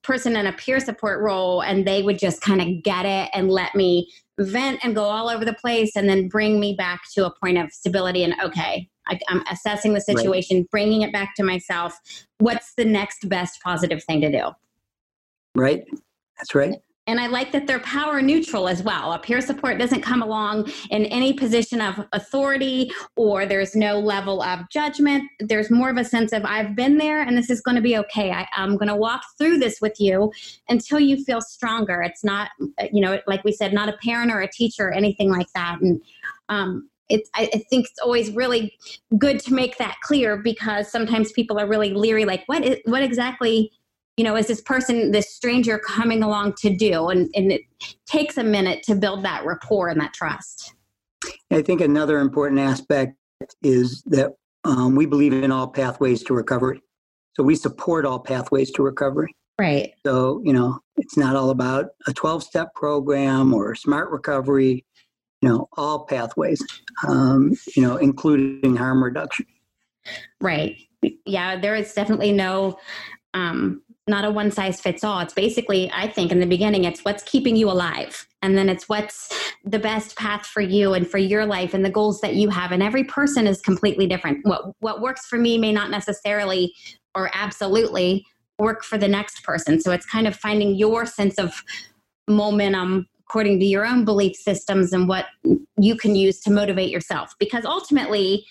person 0.03 0.35
in 0.35 0.47
a 0.47 0.53
peer 0.53 0.79
support 0.79 1.21
role 1.21 1.61
and 1.61 1.85
they 1.85 2.01
would 2.01 2.17
just 2.17 2.41
kind 2.41 2.61
of 2.61 2.83
get 2.83 3.05
it 3.05 3.29
and 3.33 3.49
let 3.49 3.75
me 3.75 4.09
vent 4.39 4.79
and 4.83 4.95
go 4.95 5.03
all 5.03 5.29
over 5.29 5.45
the 5.45 5.53
place 5.53 5.95
and 5.95 6.09
then 6.09 6.27
bring 6.27 6.59
me 6.59 6.73
back 6.75 7.01
to 7.13 7.25
a 7.25 7.33
point 7.39 7.57
of 7.57 7.71
stability 7.71 8.23
and 8.23 8.33
okay, 8.43 8.89
I, 9.07 9.19
am 9.29 9.43
assessing 9.51 9.93
the 9.93 10.01
situation, 10.01 10.57
right. 10.57 10.69
bringing 10.71 11.01
it 11.01 11.11
back 11.11 11.35
to 11.35 11.43
myself. 11.43 11.99
What's 12.39 12.73
the 12.75 12.85
next 12.85 13.27
best 13.29 13.61
positive 13.61 14.03
thing 14.03 14.21
to 14.21 14.31
do? 14.31 14.51
Right. 15.55 15.83
That's 16.37 16.55
right. 16.55 16.75
And 17.05 17.19
I 17.19 17.27
like 17.27 17.51
that 17.51 17.67
they're 17.67 17.79
power 17.79 18.21
neutral 18.21 18.69
as 18.69 18.81
well. 18.81 19.11
A 19.11 19.19
peer 19.19 19.41
support 19.41 19.77
doesn't 19.77 20.01
come 20.01 20.21
along 20.21 20.71
in 20.89 21.05
any 21.05 21.33
position 21.33 21.81
of 21.81 22.05
authority 22.13 22.91
or 23.17 23.45
there's 23.45 23.75
no 23.75 23.99
level 23.99 24.41
of 24.41 24.61
judgment. 24.69 25.29
There's 25.39 25.69
more 25.69 25.89
of 25.89 25.97
a 25.97 26.05
sense 26.05 26.31
of, 26.31 26.45
I've 26.45 26.75
been 26.75 26.97
there 26.97 27.21
and 27.21 27.37
this 27.37 27.49
is 27.49 27.59
going 27.59 27.75
to 27.75 27.81
be 27.81 27.97
okay. 27.97 28.31
I, 28.31 28.47
am 28.55 28.77
going 28.77 28.87
to 28.87 28.95
walk 28.95 29.21
through 29.37 29.57
this 29.57 29.81
with 29.81 29.99
you 29.99 30.31
until 30.69 30.99
you 30.99 31.21
feel 31.25 31.41
stronger. 31.41 32.01
It's 32.01 32.23
not, 32.23 32.51
you 32.91 33.01
know, 33.01 33.19
like 33.27 33.43
we 33.43 33.51
said, 33.51 33.73
not 33.73 33.89
a 33.89 33.97
parent 33.97 34.31
or 34.31 34.39
a 34.39 34.49
teacher 34.49 34.87
or 34.87 34.93
anything 34.93 35.29
like 35.29 35.51
that. 35.55 35.79
And, 35.81 36.01
um, 36.47 36.89
it's, 37.09 37.29
I, 37.35 37.49
I 37.53 37.57
think 37.69 37.87
it's 37.87 37.99
always 38.01 38.31
really 38.31 38.77
good 39.17 39.39
to 39.41 39.53
make 39.53 39.77
that 39.77 39.97
clear 40.03 40.37
because 40.37 40.89
sometimes 40.89 41.33
people 41.33 41.59
are 41.59 41.67
really 41.67 41.93
leery, 41.93 42.23
like, 42.23 42.43
what 42.45 42.63
is, 42.63 42.77
what 42.85 43.03
exactly 43.03 43.71
you 44.17 44.23
know, 44.23 44.35
is 44.35 44.47
this 44.47 44.61
person, 44.61 45.11
this 45.11 45.33
stranger 45.33 45.79
coming 45.79 46.21
along 46.21 46.53
to 46.59 46.75
do? 46.75 47.07
And, 47.09 47.29
and 47.35 47.51
it 47.51 47.61
takes 48.05 48.37
a 48.37 48.43
minute 48.43 48.83
to 48.83 48.95
build 48.95 49.25
that 49.25 49.45
rapport 49.45 49.89
and 49.89 49.99
that 50.01 50.13
trust. 50.13 50.75
I 51.51 51.61
think 51.61 51.81
another 51.81 52.19
important 52.19 52.59
aspect 52.59 53.15
is 53.63 54.03
that 54.07 54.33
um, 54.63 54.95
we 54.95 55.05
believe 55.05 55.33
in 55.33 55.51
all 55.51 55.67
pathways 55.67 56.23
to 56.23 56.33
recovery. 56.33 56.81
So 57.35 57.43
we 57.43 57.55
support 57.55 58.05
all 58.05 58.19
pathways 58.19 58.71
to 58.71 58.83
recovery. 58.83 59.35
Right. 59.59 59.93
So, 60.05 60.41
you 60.43 60.53
know, 60.53 60.79
it's 60.97 61.17
not 61.17 61.35
all 61.35 61.49
about 61.49 61.87
a 62.07 62.13
12 62.13 62.43
step 62.43 62.73
program 62.75 63.53
or 63.53 63.75
smart 63.75 64.11
recovery. 64.11 64.85
you 65.41 65.49
know, 65.49 65.67
all 65.75 66.05
pathways, 66.05 66.65
um, 67.05 67.53
you 67.75 67.83
know, 67.83 67.97
including 67.97 68.77
harm 68.77 69.03
reduction. 69.03 69.45
Right. 70.39 70.77
Yeah, 71.25 71.59
there 71.59 71.75
is 71.75 71.93
definitely 71.93 72.31
no 72.31 72.77
um, 73.33 73.81
not 74.07 74.25
a 74.25 74.31
one 74.31 74.51
size 74.51 74.81
fits 74.81 75.03
all. 75.03 75.19
It's 75.19 75.33
basically, 75.33 75.89
I 75.93 76.07
think, 76.07 76.31
in 76.31 76.39
the 76.39 76.45
beginning, 76.45 76.83
it's 76.83 77.05
what's 77.05 77.23
keeping 77.23 77.55
you 77.55 77.69
alive. 77.69 78.27
And 78.41 78.57
then 78.57 78.67
it's 78.67 78.89
what's 78.89 79.29
the 79.63 79.79
best 79.79 80.17
path 80.17 80.45
for 80.45 80.61
you 80.61 80.93
and 80.93 81.07
for 81.07 81.17
your 81.17 81.45
life 81.45 81.73
and 81.73 81.85
the 81.85 81.89
goals 81.89 82.19
that 82.21 82.35
you 82.35 82.49
have. 82.49 82.73
And 82.73 82.83
every 82.83 83.05
person 83.05 83.47
is 83.47 83.61
completely 83.61 84.05
different. 84.05 84.45
What, 84.45 84.73
what 84.79 85.01
works 85.01 85.25
for 85.27 85.39
me 85.39 85.57
may 85.57 85.71
not 85.71 85.89
necessarily 85.89 86.73
or 87.15 87.31
absolutely 87.33 88.25
work 88.59 88.83
for 88.83 88.97
the 88.97 89.07
next 89.07 89.43
person. 89.43 89.79
So 89.79 89.91
it's 89.91 90.05
kind 90.05 90.27
of 90.27 90.35
finding 90.35 90.75
your 90.75 91.05
sense 91.05 91.35
of 91.35 91.63
momentum 92.27 93.07
according 93.27 93.59
to 93.59 93.65
your 93.65 93.85
own 93.85 94.03
belief 94.03 94.35
systems 94.35 94.91
and 94.91 95.07
what 95.07 95.27
you 95.77 95.95
can 95.95 96.15
use 96.15 96.39
to 96.41 96.51
motivate 96.51 96.89
yourself. 96.89 97.33
Because 97.39 97.65
ultimately, 97.65 98.45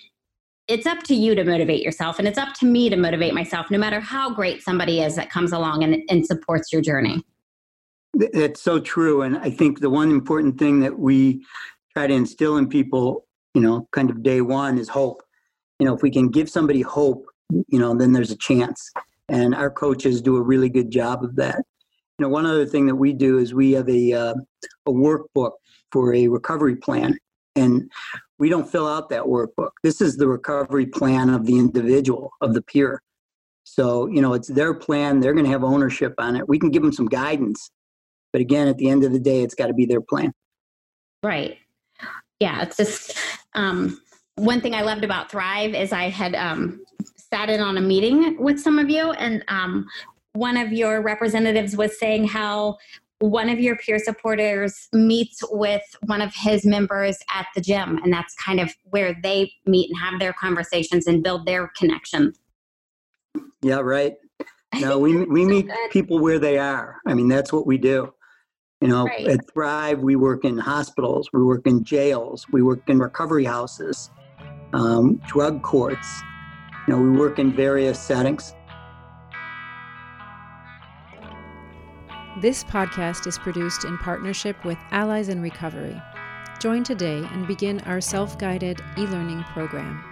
it's 0.69 0.87
up 0.87 1.03
to 1.05 1.15
you 1.15 1.35
to 1.35 1.45
motivate 1.45 1.83
yourself 1.83 2.19
and 2.19 2.29
it's 2.29 2.39
up 2.39 2.55
to 2.55 2.67
me 2.67 2.89
to 2.89 2.97
motivate 2.97 3.35
myself 3.35 3.71
no 3.71 3.79
matter 3.79 4.01
how 4.01 4.33
great 4.33 4.63
somebody 4.63 5.01
is 5.01 5.17
that 5.17 5.31
comes 5.31 5.53
along 5.53 5.83
and, 5.83 6.03
and 6.09 6.25
supports 6.27 6.73
your 6.73 6.83
journey. 6.83 7.23
That's 8.15 8.61
so 8.61 8.79
true 8.79 9.23
and 9.23 9.39
i 9.39 9.51
think 9.51 9.81
the 9.81 9.91
one 9.91 10.11
important 10.11 10.59
thing 10.59 10.81
that 10.81 10.99
we 10.99 11.45
try 11.95 12.07
to 12.07 12.15
instill 12.15 12.59
in 12.59 12.69
people 12.69 13.27
you 13.55 13.61
know 13.61 13.89
kind 13.93 14.11
of 14.11 14.23
day 14.23 14.41
one 14.41 14.79
is 14.79 14.89
hope. 14.89 15.23
You 15.79 15.87
know 15.87 15.95
if 15.95 16.03
we 16.03 16.11
can 16.11 16.29
give 16.29 16.49
somebody 16.49 16.83
hope 16.83 17.27
you 17.51 17.79
know 17.79 17.95
then 17.97 18.13
there's 18.13 18.31
a 18.31 18.37
chance 18.37 18.91
and 19.29 19.55
our 19.55 19.71
coaches 19.71 20.21
do 20.21 20.37
a 20.37 20.43
really 20.43 20.69
good 20.69 20.91
job 20.91 21.25
of 21.25 21.37
that. 21.37 21.57
You 22.19 22.25
know 22.25 22.29
one 22.29 22.47
other 22.47 22.67
thing 22.67 22.87
that 22.87 22.97
we 22.97 23.13
do 23.13 23.39
is 23.39 23.55
we 23.55 23.73
have 23.73 23.89
a 23.89 24.13
uh, 24.13 24.35
a 24.87 24.91
workbook 24.91 25.53
for 25.91 26.15
a 26.15 26.29
recovery 26.29 26.77
plan 26.77 27.19
and 27.57 27.91
we 28.43 28.49
don't 28.49 28.69
fill 28.69 28.89
out 28.89 29.09
that 29.09 29.23
workbook. 29.23 29.71
This 29.85 30.01
is 30.01 30.17
the 30.17 30.27
recovery 30.27 30.85
plan 30.85 31.31
of 31.31 31.47
the 31.47 31.57
individual, 31.57 32.33
of 32.41 32.55
the 32.55 32.63
peer. 32.63 33.01
So, 33.63 34.09
you 34.09 34.21
know, 34.21 34.33
it's 34.33 34.49
their 34.49 34.75
plan. 34.75 35.21
They're 35.21 35.33
going 35.33 35.45
to 35.45 35.51
have 35.53 35.63
ownership 35.63 36.13
on 36.19 36.35
it. 36.35 36.49
We 36.49 36.59
can 36.59 36.71
give 36.71 36.83
them 36.83 36.93
some 36.93 37.07
guidance. 37.07 37.71
But 38.33 38.43
again, 38.43 38.67
at 38.67 38.79
the 38.79 38.89
end 38.89 39.05
of 39.05 39.13
the 39.13 39.21
day, 39.21 39.43
it's 39.43 39.55
got 39.55 39.69
to 39.69 39.75
be 39.75 39.87
their 39.87 40.01
plan. 40.01 40.33
Right. 41.23 41.59
Yeah. 42.41 42.63
It's 42.63 42.79
just 42.79 43.17
um, 43.55 44.01
one 44.35 44.61
thing 44.61 44.75
I 44.75 44.83
loved 44.83 45.05
about 45.05 45.31
Thrive 45.31 45.77
is 45.77 45.93
I 45.93 46.09
had 46.09 46.35
um, 46.35 46.81
sat 47.17 47.49
in 47.49 47.61
on 47.61 47.79
a 47.79 47.81
meeting 47.81 48.43
with 48.43 48.59
some 48.59 48.77
of 48.81 48.91
you, 48.91 49.13
and 49.13 49.45
um, 49.47 49.87
one 50.33 50.57
of 50.57 50.73
your 50.73 51.01
representatives 51.01 51.77
was 51.77 51.97
saying 51.97 52.27
how 52.27 52.79
one 53.23 53.49
of 53.49 53.61
your 53.61 53.77
peer 53.77 54.01
supporters 54.01 54.89
meets 54.93 55.45
with 55.53 55.83
one 56.07 56.21
of 56.21 56.35
his 56.35 56.67
members 56.67 57.19
at 57.33 57.47
the 57.55 57.61
gym 57.61 57.99
and 58.03 58.13
that's 58.13 58.35
kind 58.35 58.59
of 58.59 58.75
where 58.91 59.17
they 59.23 59.53
meet 59.65 59.89
and 59.89 59.99
have 60.01 60.19
their 60.19 60.33
conversations 60.33 61.07
and 61.07 61.23
build 61.23 61.47
their 61.47 61.69
connection. 61.77 62.33
Yeah 63.63 63.79
right. 63.79 64.15
No 64.81 64.99
we, 64.99 65.25
we 65.27 65.45
meet 65.45 65.69
so 65.69 65.75
people 65.91 66.19
where 66.19 66.39
they 66.39 66.59
are. 66.59 66.97
I 67.07 67.15
mean 67.15 67.29
that's 67.29 67.53
what 67.53 67.67
we 67.67 67.79
do. 67.79 68.13
You 68.81 68.89
know 68.89 69.05
right. 69.05 69.29
at 69.29 69.53
thrive 69.53 70.01
we 70.01 70.17
work 70.17 70.45
in 70.45 70.59
hospitals 70.59 71.29
we 71.33 71.45
work 71.45 71.67
in 71.67 71.85
jails 71.85 72.47
we 72.51 72.63
work 72.63 72.89
in 72.89 72.99
recovery 72.99 73.45
houses 73.45 74.11
um, 74.73 75.21
drug 75.29 75.63
courts. 75.63 76.23
You 76.89 76.95
know 76.95 77.01
we 77.01 77.11
work 77.11 77.39
in 77.39 77.53
various 77.53 78.01
settings 78.01 78.55
This 82.39 82.65
podcast 82.65 83.27
is 83.27 83.37
produced 83.37 83.85
in 83.85 83.99
partnership 83.99 84.65
with 84.65 84.79
Allies 84.91 85.29
in 85.29 85.43
Recovery. 85.43 86.01
Join 86.61 86.83
today 86.83 87.23
and 87.31 87.47
begin 87.47 87.81
our 87.81 88.01
self 88.01 88.39
guided 88.39 88.81
e 88.97 89.03
learning 89.03 89.45
program. 89.53 90.03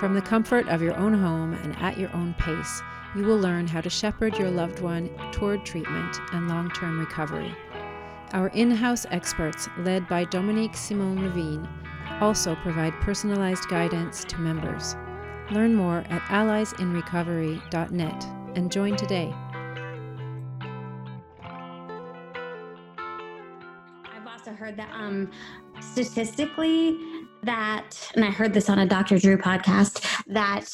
From 0.00 0.14
the 0.14 0.20
comfort 0.20 0.66
of 0.66 0.82
your 0.82 0.96
own 0.96 1.14
home 1.14 1.54
and 1.54 1.76
at 1.76 1.96
your 1.96 2.12
own 2.12 2.34
pace, 2.34 2.82
you 3.14 3.22
will 3.22 3.38
learn 3.38 3.68
how 3.68 3.80
to 3.82 3.88
shepherd 3.88 4.36
your 4.36 4.50
loved 4.50 4.80
one 4.80 5.08
toward 5.30 5.64
treatment 5.64 6.18
and 6.32 6.48
long 6.48 6.72
term 6.72 6.98
recovery. 6.98 7.54
Our 8.32 8.48
in 8.48 8.72
house 8.72 9.06
experts, 9.12 9.68
led 9.78 10.08
by 10.08 10.24
Dominique 10.24 10.74
Simone 10.74 11.22
Levine, 11.22 11.68
also 12.20 12.56
provide 12.56 12.94
personalized 12.94 13.68
guidance 13.68 14.24
to 14.24 14.38
members. 14.38 14.96
Learn 15.52 15.76
more 15.76 15.98
at 16.10 16.22
alliesinrecovery.net 16.22 18.26
and 18.56 18.72
join 18.72 18.96
today. 18.96 19.32
Heard 24.60 24.76
that 24.76 24.90
um, 24.92 25.30
statistically 25.80 26.98
that, 27.44 27.96
and 28.14 28.22
I 28.22 28.30
heard 28.30 28.52
this 28.52 28.68
on 28.68 28.80
a 28.80 28.86
Dr. 28.86 29.18
Drew 29.18 29.38
podcast, 29.38 30.04
that 30.26 30.70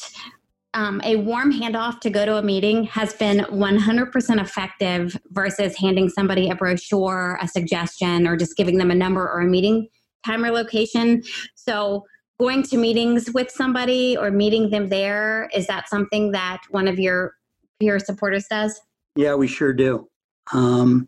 um, 0.73 0.99
a 1.05 1.15
warm 1.15 1.53
handoff 1.53 2.01
to 2.01 2.09
go 2.09 2.25
to 2.25 2.35
a 2.35 2.43
meeting 2.43 2.83
has 2.83 3.13
been 3.13 3.45
100% 3.45 4.41
effective 4.41 5.17
versus 5.29 5.77
handing 5.77 6.09
somebody 6.09 6.49
a 6.49 6.55
brochure, 6.55 7.39
a 7.41 7.47
suggestion, 7.47 8.27
or 8.27 8.35
just 8.35 8.57
giving 8.57 8.77
them 8.77 8.91
a 8.91 8.95
number 8.95 9.21
or 9.21 9.39
a 9.39 9.45
meeting 9.45 9.87
time 10.25 10.43
or 10.43 10.51
location. 10.51 11.23
So, 11.55 12.05
going 12.41 12.63
to 12.63 12.77
meetings 12.77 13.31
with 13.31 13.49
somebody 13.49 14.17
or 14.17 14.31
meeting 14.31 14.69
them 14.69 14.89
there, 14.89 15.49
is 15.55 15.65
that 15.67 15.87
something 15.87 16.31
that 16.33 16.59
one 16.71 16.89
of 16.89 16.99
your 16.99 17.35
peer 17.79 17.99
supporters 17.99 18.47
does? 18.49 18.81
Yeah, 19.15 19.35
we 19.35 19.47
sure 19.47 19.71
do. 19.71 20.09
Um, 20.51 21.07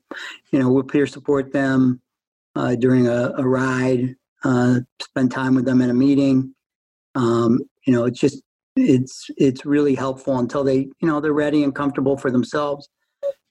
you 0.51 0.59
know, 0.59 0.71
we'll 0.71 0.83
peer 0.83 1.07
support 1.07 1.51
them 1.51 2.01
uh, 2.55 2.75
during 2.75 3.07
a, 3.07 3.33
a 3.37 3.47
ride, 3.47 4.15
uh, 4.43 4.79
spend 5.01 5.31
time 5.31 5.55
with 5.55 5.65
them 5.65 5.81
in 5.81 5.89
a 5.89 5.93
meeting. 5.93 6.53
Um, 7.15 7.59
you 7.85 7.93
know, 7.93 8.05
it's 8.05 8.19
just 8.19 8.41
it's 8.75 9.29
it's 9.37 9.65
really 9.65 9.95
helpful 9.95 10.39
until 10.39 10.63
they 10.63 10.77
you 10.77 11.07
know 11.07 11.19
they're 11.19 11.33
ready 11.33 11.63
and 11.63 11.75
comfortable 11.75 12.17
for 12.17 12.31
themselves. 12.31 12.87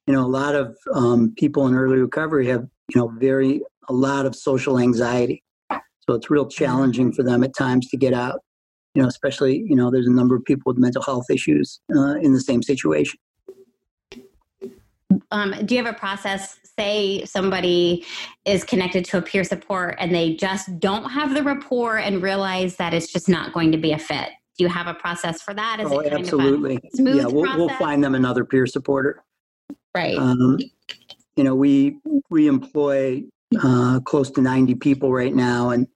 You 0.06 0.14
know, 0.14 0.24
a 0.24 0.26
lot 0.26 0.54
of 0.54 0.76
um, 0.94 1.34
people 1.36 1.66
in 1.66 1.74
early 1.74 1.98
recovery 1.98 2.46
have 2.48 2.66
you 2.94 3.00
know 3.00 3.08
very 3.18 3.60
a 3.88 3.92
lot 3.92 4.26
of 4.26 4.34
social 4.34 4.78
anxiety, 4.78 5.42
so 5.70 6.14
it's 6.14 6.30
real 6.30 6.46
challenging 6.46 7.12
for 7.12 7.22
them 7.22 7.44
at 7.44 7.54
times 7.56 7.88
to 7.88 7.96
get 7.96 8.14
out. 8.14 8.40
You 8.94 9.02
know, 9.02 9.08
especially 9.08 9.64
you 9.66 9.76
know 9.76 9.90
there's 9.90 10.06
a 10.06 10.12
number 10.12 10.34
of 10.34 10.44
people 10.44 10.70
with 10.70 10.78
mental 10.78 11.02
health 11.02 11.26
issues 11.30 11.80
uh, 11.94 12.14
in 12.16 12.32
the 12.32 12.40
same 12.40 12.62
situation. 12.62 13.18
Um, 15.30 15.54
do 15.64 15.74
you 15.74 15.84
have 15.84 15.92
a 15.92 15.98
process 15.98 16.58
say 16.78 17.24
somebody 17.24 18.04
is 18.44 18.62
connected 18.64 19.04
to 19.06 19.18
a 19.18 19.22
peer 19.22 19.44
support 19.44 19.96
and 19.98 20.14
they 20.14 20.34
just 20.34 20.78
don't 20.78 21.10
have 21.10 21.34
the 21.34 21.42
rapport 21.42 21.98
and 21.98 22.22
realize 22.22 22.76
that 22.76 22.94
it's 22.94 23.12
just 23.12 23.28
not 23.28 23.52
going 23.52 23.72
to 23.72 23.78
be 23.78 23.92
a 23.92 23.98
fit? 23.98 24.30
Do 24.56 24.64
you 24.64 24.68
have 24.68 24.86
a 24.86 24.94
process 24.94 25.40
for 25.40 25.54
that? 25.54 25.80
Is 25.80 25.90
oh, 25.90 26.00
it 26.00 26.12
absolutely. 26.12 26.80
smooth 26.94 27.16
yeah, 27.16 27.26
we'll, 27.26 27.56
we'll, 27.56 27.68
find 27.76 28.02
them 28.02 28.14
another 28.14 28.44
peer 28.44 28.66
supporter. 28.66 29.22
Right. 29.94 30.16
Um, 30.16 30.58
you 31.36 31.44
know, 31.44 31.54
we 31.54 31.98
we 32.28 32.48
employ 32.48 33.22
uh, 33.62 34.00
close 34.00 34.30
to 34.32 34.40
90 34.40 34.74
people 34.74 35.12
right 35.12 35.34
now, 35.34 35.70
and 35.70 35.86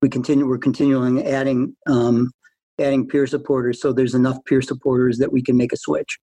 we 0.00 0.08
continue. 0.08 0.48
We're 0.48 0.56
continuing 0.56 1.26
adding 1.26 1.76
um, 1.86 2.32
adding 2.78 3.06
peer 3.06 3.26
supporters, 3.26 3.82
so 3.82 3.92
there's 3.92 4.14
enough 4.14 4.38
peer 4.46 4.62
supporters 4.62 5.18
that 5.18 5.30
we 5.30 5.42
can 5.42 5.56
make 5.58 5.72
a 5.74 5.76
switch. 5.76 6.18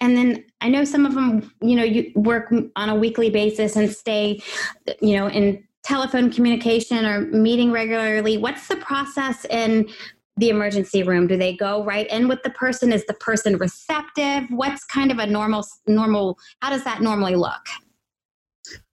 And 0.00 0.16
then 0.16 0.44
I 0.60 0.68
know 0.68 0.84
some 0.84 1.06
of 1.06 1.14
them, 1.14 1.52
you 1.60 1.76
know, 1.76 1.84
you 1.84 2.12
work 2.14 2.52
on 2.76 2.88
a 2.88 2.94
weekly 2.94 3.30
basis 3.30 3.76
and 3.76 3.90
stay, 3.90 4.40
you 5.00 5.16
know, 5.16 5.28
in 5.28 5.62
telephone 5.82 6.30
communication 6.30 7.04
or 7.04 7.20
meeting 7.20 7.72
regularly. 7.72 8.38
What's 8.38 8.68
the 8.68 8.76
process 8.76 9.44
in 9.46 9.88
the 10.36 10.48
emergency 10.48 11.02
room? 11.02 11.26
Do 11.26 11.36
they 11.36 11.54
go 11.54 11.84
right 11.84 12.08
in 12.10 12.28
with 12.28 12.42
the 12.42 12.50
person? 12.50 12.92
Is 12.92 13.04
the 13.06 13.14
person 13.14 13.58
receptive? 13.58 14.44
What's 14.50 14.84
kind 14.84 15.10
of 15.10 15.18
a 15.18 15.26
normal 15.26 15.66
normal 15.86 16.38
how 16.60 16.70
does 16.70 16.84
that 16.84 17.02
normally 17.02 17.34
look? 17.34 17.66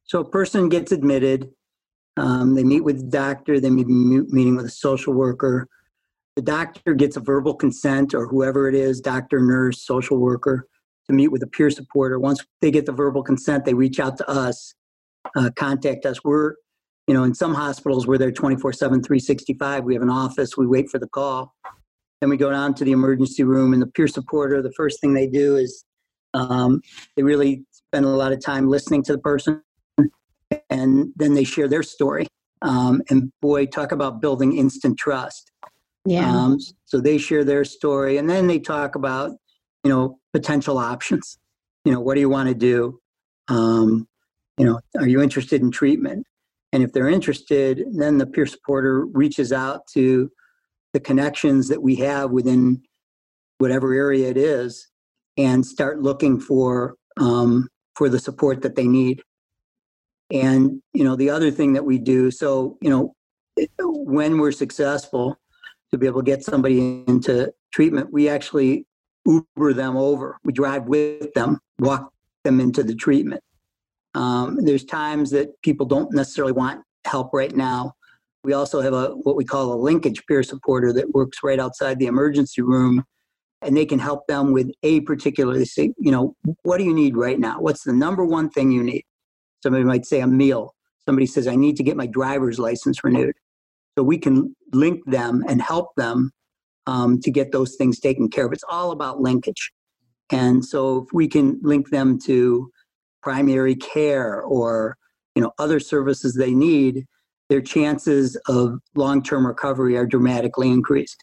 So 0.04 0.22
a 0.22 0.26
person 0.30 0.70
gets 0.70 0.92
admitted, 0.92 1.50
um, 2.18 2.56
they 2.56 2.64
meet 2.64 2.82
with 2.82 2.98
the 2.98 3.08
doctor, 3.08 3.60
they 3.60 3.70
be 3.70 3.86
meeting 3.86 4.56
with 4.56 4.66
a 4.66 4.70
social 4.70 5.14
worker 5.14 5.68
the 6.40 6.46
doctor 6.46 6.94
gets 6.94 7.18
a 7.18 7.20
verbal 7.20 7.54
consent 7.54 8.14
or 8.14 8.26
whoever 8.26 8.70
it 8.70 8.74
is 8.74 9.02
doctor 9.02 9.42
nurse 9.42 9.86
social 9.86 10.18
worker 10.18 10.70
to 11.06 11.14
meet 11.14 11.28
with 11.28 11.44
a 11.44 11.48
peer 11.48 11.70
supporter. 11.70 12.18
Once 12.18 12.46
they 12.62 12.72
get 12.72 12.86
the 12.86 12.94
verbal 12.94 13.22
consent 13.22 13.66
they 13.66 13.74
reach 13.74 14.00
out 14.00 14.16
to 14.16 14.30
us 14.30 14.74
uh, 15.36 15.50
contact 15.58 16.06
us. 16.06 16.24
We're 16.24 16.54
you 17.08 17.14
know 17.14 17.26
in 17.26 17.36
some 17.36 17.54
hospitals 17.54 18.08
we're 18.08 18.18
there 18.18 18.32
24 18.32 18.72
7 18.72 19.04
365 19.04 19.84
we 19.84 19.94
have 19.94 20.02
an 20.02 20.10
office 20.10 20.56
we 20.56 20.66
wait 20.66 20.90
for 20.90 20.98
the 20.98 21.10
call. 21.10 21.54
Then 22.22 22.30
we 22.30 22.38
go 22.38 22.52
down 22.52 22.74
to 22.76 22.86
the 22.86 22.94
emergency 22.94 23.44
room 23.44 23.74
and 23.74 23.82
the 23.82 23.88
peer 23.88 24.08
supporter 24.08 24.62
the 24.62 24.72
first 24.72 25.02
thing 25.02 25.14
they 25.14 25.28
do 25.28 25.58
is 25.58 25.84
um, 26.34 26.80
they 27.18 27.24
really 27.24 27.66
spend 27.72 28.06
a 28.06 28.10
lot 28.10 28.32
of 28.32 28.42
time 28.42 28.70
listening 28.70 29.04
to 29.04 29.12
the 29.12 29.20
person 29.20 29.62
and 30.70 31.12
then 31.18 31.34
they 31.34 31.44
share 31.44 31.68
their 31.68 31.84
story. 31.84 32.28
Um, 32.62 33.02
and 33.10 33.30
boy 33.42 33.66
talk 33.66 33.92
about 33.92 34.22
building 34.22 34.58
instant 34.58 34.98
trust 34.98 35.52
yeah. 36.10 36.36
Um, 36.36 36.58
so 36.86 37.00
they 37.00 37.20
share 37.20 37.44
their 37.44 37.64
story 37.64 38.18
and 38.18 38.28
then 38.28 38.48
they 38.48 38.58
talk 38.58 38.96
about, 38.96 39.32
you 39.84 39.92
know, 39.92 40.18
potential 40.34 40.80
options. 40.80 41.38
You 41.86 41.92
know, 41.92 42.00
what 42.00 42.16
do 42.16 42.22
you 42.22 42.30
want 42.30 42.50
to 42.50 42.56
do? 42.56 43.00
Um, 43.48 44.08
you 44.58 44.66
know, 44.66 44.80
are 44.98 45.08
you 45.08 45.22
interested 45.22 45.62
in 45.62 45.70
treatment? 45.70 46.26
And 46.74 46.82
if 46.82 46.94
they're 46.94 47.10
interested, 47.10 47.84
then 47.94 48.18
the 48.18 48.26
peer 48.26 48.48
supporter 48.48 49.06
reaches 49.06 49.54
out 49.54 49.86
to 49.94 50.32
the 50.94 51.00
connections 51.00 51.68
that 51.68 51.84
we 51.84 51.96
have 51.98 52.32
within 52.32 52.82
whatever 53.60 53.94
area 53.94 54.30
it 54.30 54.38
is 54.38 54.88
and 55.38 55.64
start 55.64 56.02
looking 56.02 56.40
for 56.40 56.96
um, 57.20 57.68
for 57.94 58.10
the 58.10 58.20
support 58.20 58.64
that 58.64 58.76
they 58.76 58.88
need. 58.88 59.22
And 60.32 60.82
you 60.94 61.04
know, 61.04 61.16
the 61.16 61.30
other 61.30 61.52
thing 61.52 61.74
that 61.74 61.86
we 61.86 62.00
do, 62.00 62.32
so 62.32 62.80
you 62.82 62.90
know, 62.90 63.14
when 63.78 64.40
we're 64.40 64.52
successful 64.52 65.38
to 65.92 65.98
be 65.98 66.06
able 66.06 66.22
to 66.22 66.26
get 66.26 66.44
somebody 66.44 67.04
into 67.08 67.52
treatment, 67.72 68.12
we 68.12 68.30
actually 68.30 68.86
Uber 69.26 69.74
them 69.74 69.98
over. 69.98 70.38
We 70.44 70.54
drive 70.54 70.86
with 70.88 71.34
them, 71.34 71.60
walk 71.80 72.12
them 72.44 72.60
into 72.60 72.84
the 72.84 72.96
treatment. 72.96 73.42
Um, 74.16 74.58
there's 74.64 74.86
times 74.86 75.32
that 75.32 75.50
people 75.62 75.86
don't 75.86 76.14
necessarily 76.14 76.54
want 76.54 76.84
help 77.06 77.34
right 77.34 77.56
now. 77.56 77.94
We 78.44 78.54
also 78.54 78.82
have 78.82 78.94
a 78.94 79.10
what 79.10 79.36
we 79.36 79.44
call 79.44 79.74
a 79.74 79.76
linkage 79.76 80.24
peer 80.26 80.44
supporter 80.44 80.94
that 80.94 81.12
works 81.12 81.40
right 81.44 81.60
outside 81.60 82.00
the 82.00 82.06
emergency 82.08 82.62
room, 82.62 83.04
and 83.62 83.76
they 83.76 83.86
can 83.86 84.00
help 84.00 84.28
them 84.28 84.54
with 84.54 84.72
a 84.82 85.02
particular. 85.02 85.64
Say, 85.66 85.94
you 85.98 86.12
know, 86.12 86.36
what 86.64 86.78
do 86.78 86.86
you 86.86 86.94
need 86.94 87.18
right 87.18 87.40
now? 87.40 87.60
What's 87.60 87.84
the 87.84 87.94
number 87.94 88.24
one 88.24 88.50
thing 88.50 88.72
you 88.72 88.82
need? 88.82 89.04
Somebody 89.62 89.84
might 89.84 90.06
say 90.06 90.22
a 90.22 90.28
meal. 90.28 90.74
Somebody 91.06 91.26
says, 91.26 91.48
I 91.48 91.56
need 91.56 91.76
to 91.78 91.84
get 91.84 91.98
my 91.98 92.08
driver's 92.08 92.60
license 92.60 93.04
renewed. 93.04 93.34
So 94.00 94.04
we 94.04 94.18
can 94.18 94.56
link 94.72 95.02
them 95.08 95.44
and 95.50 95.62
help 95.62 95.94
them 95.98 96.32
um, 96.88 97.20
to 97.20 97.30
get 97.30 97.52
those 97.52 97.76
things 97.76 98.00
taken 98.00 98.30
care 98.30 98.46
of. 98.46 98.54
It's 98.54 98.64
all 98.70 98.92
about 98.92 99.20
linkage. 99.20 99.74
And 100.32 100.64
so 100.64 101.00
if 101.00 101.10
we 101.12 101.28
can 101.28 101.60
link 101.64 101.90
them 101.90 102.18
to 102.20 102.72
primary 103.22 103.76
care 103.76 104.42
or 104.42 104.96
you 105.36 105.42
know 105.42 105.52
other 105.60 105.82
services 105.82 106.34
they 106.34 106.54
need, 106.54 107.08
their 107.50 107.60
chances 107.60 108.38
of 108.48 108.80
long-term 108.96 109.46
recovery 109.46 109.98
are 109.98 110.06
dramatically 110.06 110.70
increased. 110.70 111.22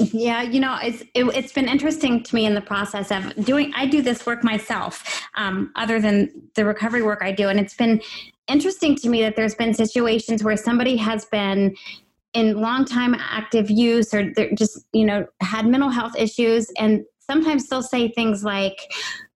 Yeah, 0.00 0.42
you 0.42 0.60
know, 0.60 0.78
it's 0.82 1.02
it, 1.14 1.30
has 1.34 1.52
been 1.52 1.68
interesting 1.68 2.22
to 2.22 2.34
me 2.34 2.46
in 2.46 2.54
the 2.54 2.62
process 2.62 3.10
of 3.10 3.34
doing. 3.44 3.70
I 3.76 3.86
do 3.86 4.00
this 4.00 4.24
work 4.24 4.42
myself, 4.42 5.22
um, 5.36 5.72
other 5.76 6.00
than 6.00 6.30
the 6.54 6.64
recovery 6.64 7.02
work 7.02 7.20
I 7.22 7.32
do, 7.32 7.48
and 7.48 7.60
it's 7.60 7.74
been 7.74 8.00
interesting 8.48 8.96
to 8.96 9.08
me 9.10 9.22
that 9.22 9.36
there's 9.36 9.54
been 9.54 9.74
situations 9.74 10.42
where 10.42 10.56
somebody 10.56 10.96
has 10.96 11.26
been 11.26 11.76
in 12.32 12.60
long 12.60 12.86
time 12.86 13.14
active 13.14 13.70
use 13.70 14.14
or 14.14 14.32
they're 14.34 14.52
just 14.54 14.86
you 14.92 15.04
know 15.04 15.26
had 15.40 15.66
mental 15.66 15.90
health 15.90 16.16
issues 16.16 16.70
and 16.78 17.04
sometimes 17.18 17.68
they'll 17.68 17.82
say 17.82 18.08
things 18.08 18.44
like 18.44 18.78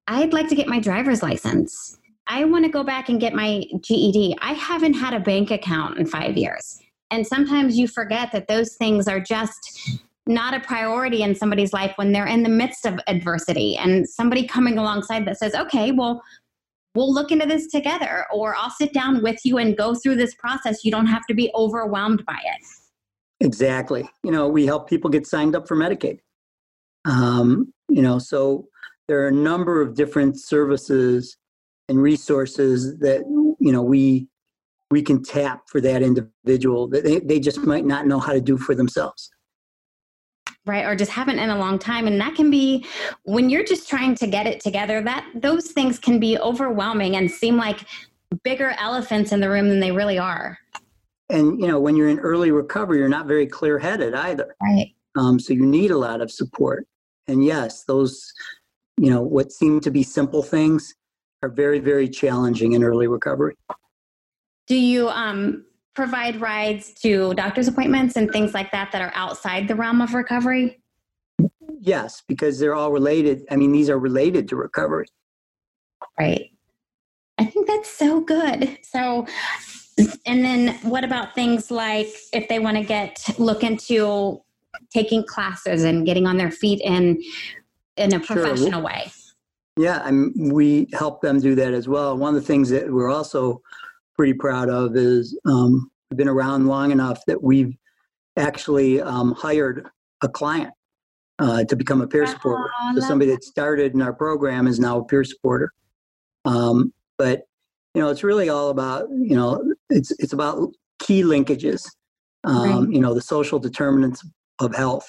i'd 0.07 0.33
like 0.33 0.49
to 0.49 0.55
get 0.55 0.69
my 0.69 0.81
driver's 0.81 1.23
license. 1.23 1.99
I 2.27 2.45
want 2.45 2.65
to 2.65 2.71
go 2.71 2.83
back 2.83 3.11
and 3.11 3.21
get 3.21 3.35
my 3.35 3.65
ged 3.81 4.35
i 4.41 4.55
haven't 4.55 4.95
had 4.95 5.13
a 5.13 5.21
bank 5.21 5.51
account 5.51 5.99
in 5.99 6.07
five 6.07 6.39
years. 6.39 6.81
And 7.11 7.27
sometimes 7.27 7.77
you 7.77 7.87
forget 7.87 8.33
that 8.33 8.49
those 8.49 8.77
things 8.77 9.07
are 9.07 9.21
just 9.21 10.01
not 10.27 10.55
a 10.55 10.61
priority 10.61 11.23
in 11.23 11.35
somebody's 11.35 11.73
life 11.73 11.93
when 11.97 12.13
they're 12.13 12.27
in 12.27 12.43
the 12.43 12.49
midst 12.49 12.87
of 12.87 12.99
adversity 13.07 13.77
and 13.77 14.09
somebody 14.09 14.47
coming 14.47 14.79
alongside 14.79 15.27
that 15.27 15.39
says 15.39 15.55
okay 15.55 15.93
well 15.93 16.23
we'll 16.95 17.13
look 17.13 17.31
into 17.31 17.47
this 17.47 17.67
together 17.67 18.25
or 18.33 18.55
i'll 18.57 18.71
sit 18.71 18.93
down 18.95 19.23
with 19.23 19.39
you 19.45 19.59
and 19.59 19.77
go 19.77 19.95
through 19.95 20.17
this 20.17 20.35
process 20.37 20.85
you 20.85 20.91
don't 20.91 21.07
have 21.07 21.27
to 21.27 21.35
be 21.35 21.51
overwhelmed 21.55 22.25
by 22.25 22.39
it 22.45 22.65
Exactly. 23.41 24.09
You 24.23 24.31
know, 24.31 24.49
we 24.49 24.67
help 24.67 24.89
people 24.89 25.11
get 25.11 25.27
signed 25.27 25.55
up 25.55 25.69
for 25.69 25.77
Medicaid. 25.77 26.21
Um, 27.05 27.73
you 27.89 28.01
know, 28.01 28.19
so 28.19 28.69
there 29.09 29.21
are 29.23 29.29
a 29.29 29.33
number 29.33 29.83
of 29.83 29.95
different 29.95 30.41
services 30.41 31.37
and 31.89 32.01
resources 32.01 32.99
that 33.01 33.23
you 33.61 33.73
know 33.73 33.83
we 33.83 34.27
we 34.91 35.03
can 35.03 35.23
tap 35.23 35.63
for 35.69 35.81
that 35.83 36.03
individual 36.03 36.89
that 36.89 37.05
they, 37.05 37.19
they 37.21 37.39
just 37.39 37.59
might 37.59 37.85
not 37.85 38.07
know 38.07 38.19
how 38.19 38.33
to 38.33 38.41
do 38.41 38.57
for 38.57 38.75
themselves 38.75 39.29
right 40.67 40.85
or 40.85 40.97
just 40.97 41.11
haven't 41.11 41.39
in 41.39 41.51
a 41.51 41.59
long 41.59 41.79
time 41.79 42.07
and 42.07 42.21
that 42.21 42.35
can 42.35 42.51
be 42.51 42.85
when 43.25 43.51
you're 43.51 43.65
just 43.65 43.89
trying 43.89 44.15
to 44.15 44.27
get 44.27 44.47
it 44.47 44.61
together 44.61 45.03
that 45.03 45.27
those 45.35 45.69
things 45.73 45.99
can 45.99 46.19
be 46.19 46.39
overwhelming 46.39 47.17
and 47.17 47.31
seem 47.31 47.57
like 47.57 47.81
bigger 48.43 48.75
elephants 48.79 49.33
in 49.33 49.41
the 49.41 49.49
room 49.49 49.69
than 49.69 49.81
they 49.81 49.93
really 49.93 50.19
are. 50.19 50.59
And 51.31 51.61
you 51.61 51.67
know 51.67 51.79
when 51.79 51.97
you're 51.97 52.09
in 52.09 52.19
early 52.19 52.51
recovery 52.51 52.99
you're 52.99 53.09
not 53.09 53.27
very 53.27 53.47
clear 53.47 53.79
headed 53.79 54.15
either. 54.15 54.55
Right. 54.63 54.95
Um, 55.17 55.39
so 55.39 55.53
you 55.53 55.65
need 55.65 55.91
a 55.91 55.99
lot 55.99 56.21
of 56.21 56.31
support. 56.31 56.87
And 57.29 57.45
yes 57.45 57.85
those 57.85 58.33
you 58.97 59.11
know 59.11 59.23
what 59.23 59.53
seem 59.53 59.81
to 59.81 59.91
be 59.91 60.03
simple 60.03 60.43
things 60.43 60.95
are 61.43 61.51
very 61.51 61.79
very 61.79 62.09
challenging 62.09 62.73
in 62.73 62.83
early 62.83 63.07
recovery. 63.07 63.57
Do 64.67 64.77
you 64.77 65.11
um, 65.11 65.67
provide 65.95 66.41
rides 66.41 66.93
to 66.93 67.35
doctor's 67.35 67.69
appointments 67.69 68.17
and 68.17 68.31
things 68.31 68.55
like 68.55 68.71
that 68.73 68.91
that 68.93 69.01
are 69.01 69.13
outside 69.15 69.69
the 69.69 69.75
realm 69.75 70.01
of 70.01 70.15
recovery 70.15 70.81
yes 71.81 72.23
because 72.27 72.59
they're 72.59 72.75
all 72.75 72.93
related 72.93 73.45
i 73.51 73.57
mean 73.57 73.73
these 73.73 73.89
are 73.89 73.99
related 73.99 74.49
to 74.49 74.57
recovery 74.57 75.07
right 76.19 76.51
i 77.39 77.45
think 77.45 77.67
that's 77.67 77.91
so 77.91 78.21
good 78.21 78.79
so 78.83 79.27
and 80.27 80.45
then 80.45 80.75
what 80.83 81.05
about 81.05 81.35
things 81.35 81.71
like 81.71 82.09
if 82.33 82.49
they 82.49 82.59
want 82.59 82.77
to 82.77 82.83
get 82.83 83.19
look 83.39 83.63
into 83.63 84.43
taking 84.93 85.25
classes 85.25 85.85
and 85.85 86.07
getting 86.07 86.27
on 86.27 86.37
their 86.37 86.51
feet 86.51 86.81
in 86.83 87.23
in 87.97 88.15
a 88.15 88.21
professional 88.21 88.71
sure. 88.71 88.81
way? 88.81 89.13
Yeah, 89.77 90.01
I 90.05 90.13
mean, 90.13 90.53
we 90.53 90.89
help 90.93 91.21
them 91.21 91.41
do 91.41 91.55
that 91.57 91.75
as 91.75 91.89
well. 91.89 92.17
One 92.17 92.35
of 92.35 92.41
the 92.41 92.47
things 92.47 92.71
that 92.71 92.93
we're 92.93 93.11
also 93.11 93.61
pretty 94.17 94.35
proud 94.35 94.69
of 94.69 94.97
is 94.97 95.39
um, 95.47 95.91
we've 96.11 96.19
been 96.19 96.29
around 96.29 96.67
long 96.67 96.91
enough 96.91 97.25
that 97.27 97.43
we've 97.43 97.75
actually 98.37 99.01
um, 99.01 99.33
hired 99.33 99.89
a 100.23 100.29
client 100.29 100.73
uh, 101.39 101.65
to 101.65 101.77
become 101.77 102.01
a 102.01 102.07
peer 102.07 102.27
supporter. 102.27 102.71
So 102.95 103.01
somebody 103.01 103.31
that 103.31 103.45
started 103.45 103.95
in 103.95 104.03
our 104.03 104.13
program 104.13 104.67
is 104.67 104.79
now 104.79 104.99
a 104.99 105.05
peer 105.05 105.25
supporter. 105.25 105.73
Um, 106.45 106.93
but 107.19 107.43
you 107.95 108.03
know, 108.03 108.09
it's 108.09 108.25
really 108.25 108.49
all 108.49 108.71
about, 108.71 109.09
you 109.11 109.37
know, 109.37 109.63
it's 109.89 110.11
it's 110.19 110.33
about 110.33 110.71
key 110.99 111.23
linkages. 111.23 111.87
Um, 112.45 112.87
right. 112.87 112.95
You 112.95 113.01
know, 113.01 113.15
the 113.15 113.23
social 113.23 113.59
determinants 113.59 114.27
of 114.59 114.75
health, 114.75 115.09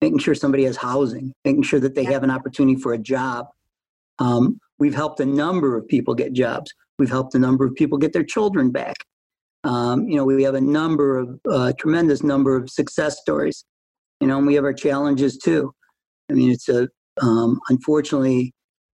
making 0.00 0.18
sure 0.18 0.34
somebody 0.34 0.64
has 0.64 0.76
housing, 0.76 1.32
making 1.44 1.62
sure 1.62 1.80
that 1.80 1.94
they 1.94 2.02
yeah. 2.02 2.10
have 2.10 2.22
an 2.22 2.30
opportunity 2.30 2.80
for 2.80 2.92
a 2.92 2.98
job. 2.98 3.46
Um, 4.18 4.58
we've 4.78 4.94
helped 4.94 5.20
a 5.20 5.26
number 5.26 5.76
of 5.76 5.86
people 5.86 6.14
get 6.14 6.32
jobs. 6.32 6.72
We've 6.98 7.10
helped 7.10 7.34
a 7.34 7.38
number 7.38 7.64
of 7.64 7.74
people 7.74 7.98
get 7.98 8.12
their 8.12 8.24
children 8.24 8.70
back. 8.70 8.96
Um, 9.64 10.08
you 10.08 10.16
know, 10.16 10.24
we 10.24 10.42
have 10.42 10.54
a 10.54 10.60
number 10.60 11.18
of 11.18 11.40
uh, 11.50 11.72
tremendous 11.78 12.22
number 12.22 12.56
of 12.56 12.70
success 12.70 13.20
stories. 13.20 13.64
You 14.20 14.28
know, 14.28 14.38
and 14.38 14.46
we 14.46 14.54
have 14.54 14.64
our 14.64 14.72
challenges 14.72 15.36
too. 15.36 15.72
I 16.30 16.34
mean, 16.34 16.50
it's 16.50 16.68
a 16.68 16.88
um, 17.20 17.58
unfortunately, 17.68 18.52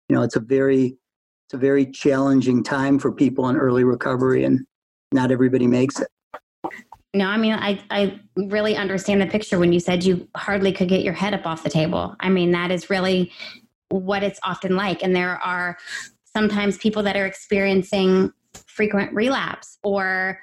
you 0.08 0.16
know, 0.16 0.22
it's 0.22 0.36
a 0.36 0.40
very 0.40 0.96
it's 1.46 1.54
a 1.54 1.58
very 1.58 1.86
challenging 1.86 2.62
time 2.62 2.98
for 2.98 3.12
people 3.12 3.48
in 3.48 3.56
early 3.56 3.84
recovery, 3.84 4.44
and 4.44 4.60
not 5.12 5.30
everybody 5.30 5.66
makes 5.66 6.00
it. 6.00 6.08
No, 7.14 7.26
I 7.26 7.36
mean, 7.38 7.54
I, 7.54 7.80
I 7.90 8.20
really 8.36 8.76
understand 8.76 9.22
the 9.22 9.26
picture 9.26 9.58
when 9.58 9.72
you 9.72 9.80
said 9.80 10.04
you 10.04 10.28
hardly 10.36 10.72
could 10.72 10.88
get 10.88 11.02
your 11.02 11.14
head 11.14 11.32
up 11.32 11.46
off 11.46 11.62
the 11.62 11.70
table. 11.70 12.14
I 12.20 12.28
mean, 12.28 12.50
that 12.52 12.70
is 12.70 12.90
really 12.90 13.32
what 13.88 14.22
it's 14.22 14.38
often 14.42 14.76
like. 14.76 15.02
And 15.02 15.14
there 15.14 15.38
are 15.38 15.78
sometimes 16.36 16.76
people 16.76 17.02
that 17.02 17.16
are 17.16 17.24
experiencing 17.24 18.30
frequent 18.66 19.10
relapse 19.14 19.78
or 19.82 20.38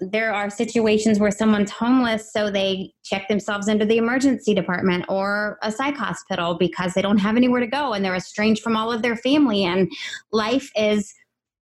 there 0.00 0.32
are 0.32 0.48
situations 0.48 1.18
where 1.18 1.32
someone's 1.32 1.72
homeless, 1.72 2.32
so 2.32 2.48
they 2.48 2.92
check 3.02 3.26
themselves 3.26 3.66
into 3.66 3.84
the 3.84 3.96
emergency 3.96 4.54
department 4.54 5.04
or 5.08 5.58
a 5.62 5.72
psych 5.72 5.96
hospital 5.96 6.54
because 6.54 6.94
they 6.94 7.02
don't 7.02 7.18
have 7.18 7.36
anywhere 7.36 7.58
to 7.58 7.66
go 7.66 7.92
and 7.92 8.04
they're 8.04 8.14
estranged 8.14 8.62
from 8.62 8.76
all 8.76 8.92
of 8.92 9.02
their 9.02 9.16
family. 9.16 9.64
And 9.64 9.90
life 10.30 10.70
is 10.76 11.12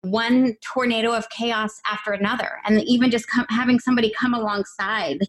one 0.04 0.56
tornado 0.74 1.12
of 1.12 1.28
chaos 1.30 1.82
after 1.86 2.14
another. 2.14 2.52
And 2.66 2.82
even 2.84 3.12
just 3.12 3.28
com- 3.28 3.48
having 3.50 3.82
somebody 3.82 4.10
come 4.18 4.34
alongside 4.34 5.28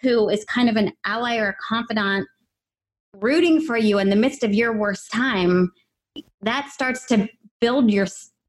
who 0.00 0.30
is 0.30 0.46
kind 0.46 0.70
of 0.70 0.76
an 0.76 0.92
ally 1.04 1.36
or 1.36 1.50
a 1.50 1.56
confidant 1.68 2.26
rooting 3.20 3.60
for 3.60 3.76
you 3.76 3.98
in 3.98 4.08
the 4.08 4.16
midst 4.16 4.42
of 4.42 4.54
your 4.54 4.72
worst 4.72 5.12
time, 5.12 5.70
that 6.40 6.70
starts 6.70 7.04
to 7.06 7.28
build 7.62 7.90
your 7.90 8.06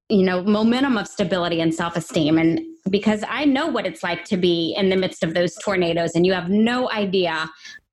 you 0.09 0.23
know 0.23 0.43
momentum 0.43 0.97
of 0.97 1.07
stability 1.07 1.61
and 1.61 1.73
self-esteem. 1.73 2.37
And 2.37 2.59
because 2.89 3.23
i 3.29 3.45
know 3.45 3.67
what 3.67 3.85
it's 3.85 4.03
like 4.03 4.25
to 4.25 4.35
be 4.35 4.75
in 4.77 4.89
the 4.89 4.97
midst 4.97 5.23
of 5.23 5.33
those 5.33 5.55
tornadoes 5.63 6.15
and 6.15 6.25
you 6.25 6.33
have 6.33 6.49
no 6.49 6.91
idea 6.91 7.49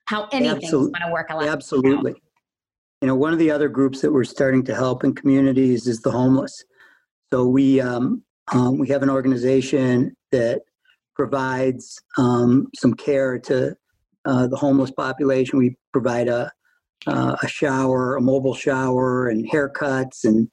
how 0.07 0.29
anything's 0.33 0.73
going 0.73 0.93
to 0.93 1.13
work 1.13 1.29
out 1.31 1.45
absolutely. 1.45 2.15
You 3.01 3.07
know 3.09 3.15
one 3.15 3.33
of 3.33 3.39
the 3.39 3.51
other 3.51 3.69
groups 3.69 4.01
that 4.01 4.13
we're 4.13 4.25
starting 4.25 4.65
to 4.65 4.75
help 4.75 5.05
in 5.05 5.15
communities 5.15 5.87
is 5.87 6.01
the 6.01 6.11
homeless. 6.11 6.65
So 7.33 7.47
we 7.47 7.81
um, 7.81 8.23
um, 8.53 8.79
we 8.79 8.89
have 8.89 9.03
an 9.03 9.11
organization 9.11 10.15
that 10.33 10.63
provides 11.15 12.03
um, 12.19 12.67
some 12.77 12.93
care 12.93 13.39
to 13.39 13.77
uh, 14.25 14.49
the 14.49 14.57
homeless 14.57 14.91
population. 14.91 15.59
We 15.59 15.77
provide 15.93 16.29
a 16.29 16.51
uh, 17.07 17.37
a 17.43 17.49
shower 17.49 18.17
a 18.17 18.21
mobile 18.21 18.55
shower 18.55 19.29
and 19.29 19.49
haircuts 19.51 20.25
and 20.25 20.51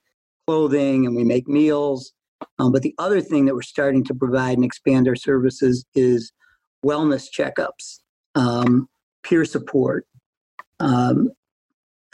clothing 0.57 1.05
and 1.05 1.15
we 1.15 1.23
make 1.23 1.47
meals 1.47 2.13
Um, 2.60 2.71
but 2.71 2.81
the 2.81 2.95
other 2.97 3.19
thing 3.21 3.45
that 3.45 3.55
we're 3.55 3.62
starting 3.63 4.03
to 4.05 4.13
provide 4.13 4.57
and 4.57 4.65
expand 4.65 5.07
our 5.07 5.15
services 5.15 5.86
is 5.95 6.31
wellness 6.86 7.27
checkups, 7.38 7.99
um, 8.36 8.88
peer 9.23 9.43
support, 9.43 10.05
um, 10.79 11.29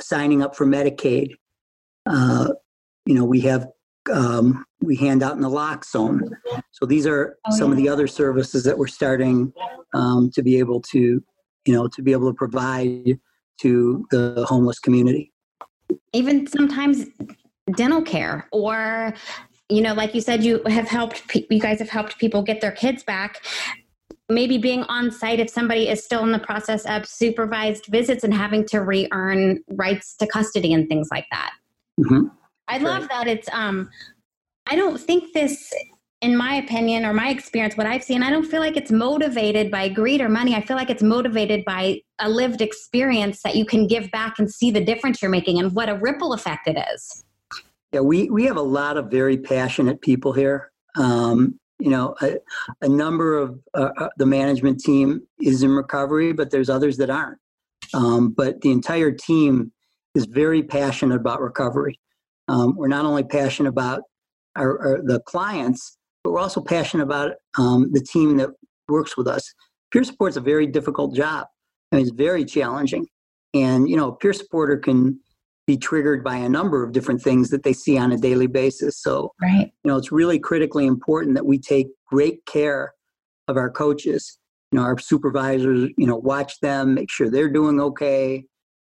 signing 0.02 0.41
up 0.41 0.56
for 0.56 0.65
Medicaid. 0.65 1.32
Uh, 2.06 2.50
you 3.06 3.15
know, 3.15 3.26
we 3.26 3.41
have 3.41 3.67
um, 4.12 4.65
we 4.82 4.96
hand 4.98 5.24
out 5.24 5.38
naloxone. 5.38 6.30
So 6.72 6.86
these 6.86 7.06
are 7.08 7.38
Oh, 7.46 7.56
some 7.58 7.72
of 7.72 7.78
the 7.78 7.88
other 7.88 8.08
services 8.08 8.63
that 8.65 8.78
we're 8.78 8.88
starting 8.88 9.54
um, 9.93 10.30
to 10.32 10.41
be 10.43 10.58
able 10.60 10.82
to, 10.93 11.24
you 11.65 11.74
know, 11.74 11.88
to 11.89 12.02
be 12.02 12.12
able 12.12 12.30
to 12.30 12.36
provide 12.36 13.17
to 13.62 14.06
the 14.12 14.46
homeless 14.48 14.80
community. 14.80 15.32
even 16.13 16.48
sometimes 16.48 17.06
dental 17.71 18.02
care 18.02 18.47
or 18.52 19.13
you 19.69 19.82
know 19.82 19.93
like 19.93 20.13
you 20.13 20.21
said 20.21 20.43
you 20.43 20.62
have 20.67 20.88
helped 20.88 21.23
you 21.49 21.60
guys 21.60 21.80
have 21.80 21.89
helped 21.89 22.19
people 22.19 22.43
get 22.43 22.60
their 22.60 22.71
kids 22.71 23.04
back 23.04 23.43
maybe 24.30 24.58
being 24.58 24.84
on 24.84 25.10
site 25.10 25.39
if 25.39 25.49
somebody 25.49 25.88
is 25.88 26.04
still 26.04 26.23
in 26.23 26.32
the 26.32 26.39
process 26.39 26.86
of 26.86 27.06
supervised 27.06 27.86
visits 27.88 28.23
and 28.23 28.34
having 28.34 28.65
to 28.65 28.80
re-earn 28.80 29.60
rights 29.71 30.15
to 30.15 30.28
custody 30.28 30.73
and 30.73 30.89
things 30.89 31.08
like 31.10 31.26
that 31.32 31.52
Mhm. 31.99 32.32
i 32.67 32.73
Right. 32.73 32.84
love 32.84 33.08
that 33.08 33.28
it's 33.28 33.47
um 33.54 33.89
i 34.67 34.76
don't 34.76 34.99
think 34.99 35.32
this 35.34 35.73
in 36.21 36.36
my 36.36 36.56
opinion 36.56 37.06
or 37.06 37.13
my 37.13 37.30
experience 37.30 37.78
what 37.78 37.88
i've 37.88 38.04
seen 38.04 38.23
i 38.23 38.30
don't 38.30 38.45
feel 38.45 38.60
like 38.60 38.76
it's 38.76 38.91
motivated 38.91 39.71
by 39.71 39.88
greed 39.88 40.19
or 40.19 40.28
money 40.28 40.54
i 40.54 40.62
feel 40.62 40.76
like 40.76 40.89
it's 40.89 41.04
motivated 41.04 41.63
by 41.63 42.02
a 42.19 42.30
lived 42.30 42.62
experience 42.62 43.41
that 43.41 43.56
you 43.56 43.65
can 43.65 43.88
give 43.88 44.12
back 44.12 44.38
and 44.38 44.52
see 44.52 44.69
the 44.69 44.84
difference 44.84 45.21
you're 45.21 45.32
making 45.32 45.60
and 45.60 45.73
what 45.73 45.88
a 45.88 45.95
ripple 45.95 46.34
effect 46.34 46.67
it 46.67 46.78
is 46.93 47.23
Yeah, 47.93 47.99
we, 47.99 48.27
we 48.32 48.45
have 48.45 48.58
a 48.58 48.62
lot 48.62 48.97
of 48.97 49.12
very 49.12 49.38
passionate 49.38 50.01
people 50.01 50.34
here. 50.34 50.71
Um, 50.95 51.60
you 51.79 51.91
know, 51.91 52.15
a, 52.21 52.38
a 52.82 52.89
number 52.89 53.38
of 53.38 53.60
uh, 53.75 53.89
uh, 53.97 54.10
the 54.17 54.25
management 54.25 54.79
team 54.79 55.21
is 55.39 55.62
in 55.62 55.71
recovery, 55.71 56.34
but 56.34 56.49
there's 56.49 56.69
others 56.69 56.97
that 56.97 57.12
aren't. 57.12 57.38
Um, 57.93 58.34
but 58.36 58.62
the 58.62 58.71
entire 58.71 59.12
team 59.12 59.71
is 60.15 60.25
very 60.25 60.63
passionate 60.63 61.15
about 61.15 61.39
recovery. 61.39 61.99
Um, 62.47 62.75
we're 62.75 62.88
not 62.88 63.06
only 63.06 63.23
passionate 63.23 63.69
about 63.69 64.01
our, 64.56 64.79
our, 64.79 65.01
the 65.03 65.19
clients, 65.21 65.97
but 66.23 66.32
we're 66.32 66.39
also 66.39 66.62
passionate 66.62 67.03
about 67.03 67.34
um, 67.60 67.91
the 67.91 68.01
team 68.01 68.38
that 68.38 68.49
works 68.88 69.15
with 69.15 69.27
us. 69.27 69.53
Peer 69.91 70.03
support 70.03 70.32
is 70.32 70.38
a 70.38 70.41
very 70.41 70.65
difficult 70.65 71.15
job. 71.15 71.45
I 71.91 71.97
mean, 71.97 72.08
it's 72.08 72.15
very 72.15 72.43
challenging. 72.43 73.06
And, 73.53 73.88
you 73.88 73.97
know, 73.97 74.10
a 74.10 74.15
peer 74.15 74.34
supporter 74.34 74.77
can 74.77 75.19
be 75.65 75.78
triggered 75.78 76.23
by 76.23 76.36
a 76.36 76.49
number 76.49 76.84
of 76.84 76.91
different 76.91 77.21
things 77.21 77.49
that 77.49 77.63
they 77.63 77.73
see 77.73 77.97
on 77.97 78.12
a 78.12 78.17
daily 78.17 78.47
basis. 78.47 79.02
So, 79.02 79.32
right 79.41 79.71
you 79.84 79.91
know, 79.91 79.97
it's 79.97 80.12
really 80.12 80.39
critically 80.39 80.86
important 80.86 81.36
that 81.36 81.45
we 81.45 81.58
take 81.58 81.88
great 82.08 82.45
care 82.45 82.93
of 83.47 83.58
our 83.58 83.69
coaches. 83.69 84.38
You 84.71 84.80
know, 84.80 84.86
our 84.86 84.97
supervisors, 84.97 85.89
you 85.97 86.08
know, 86.08 86.15
watch 86.17 86.60
them, 86.62 86.95
make 86.95 87.12
sure 87.12 87.30
they're 87.30 87.49
doing 87.52 87.80
okay. 87.80 88.43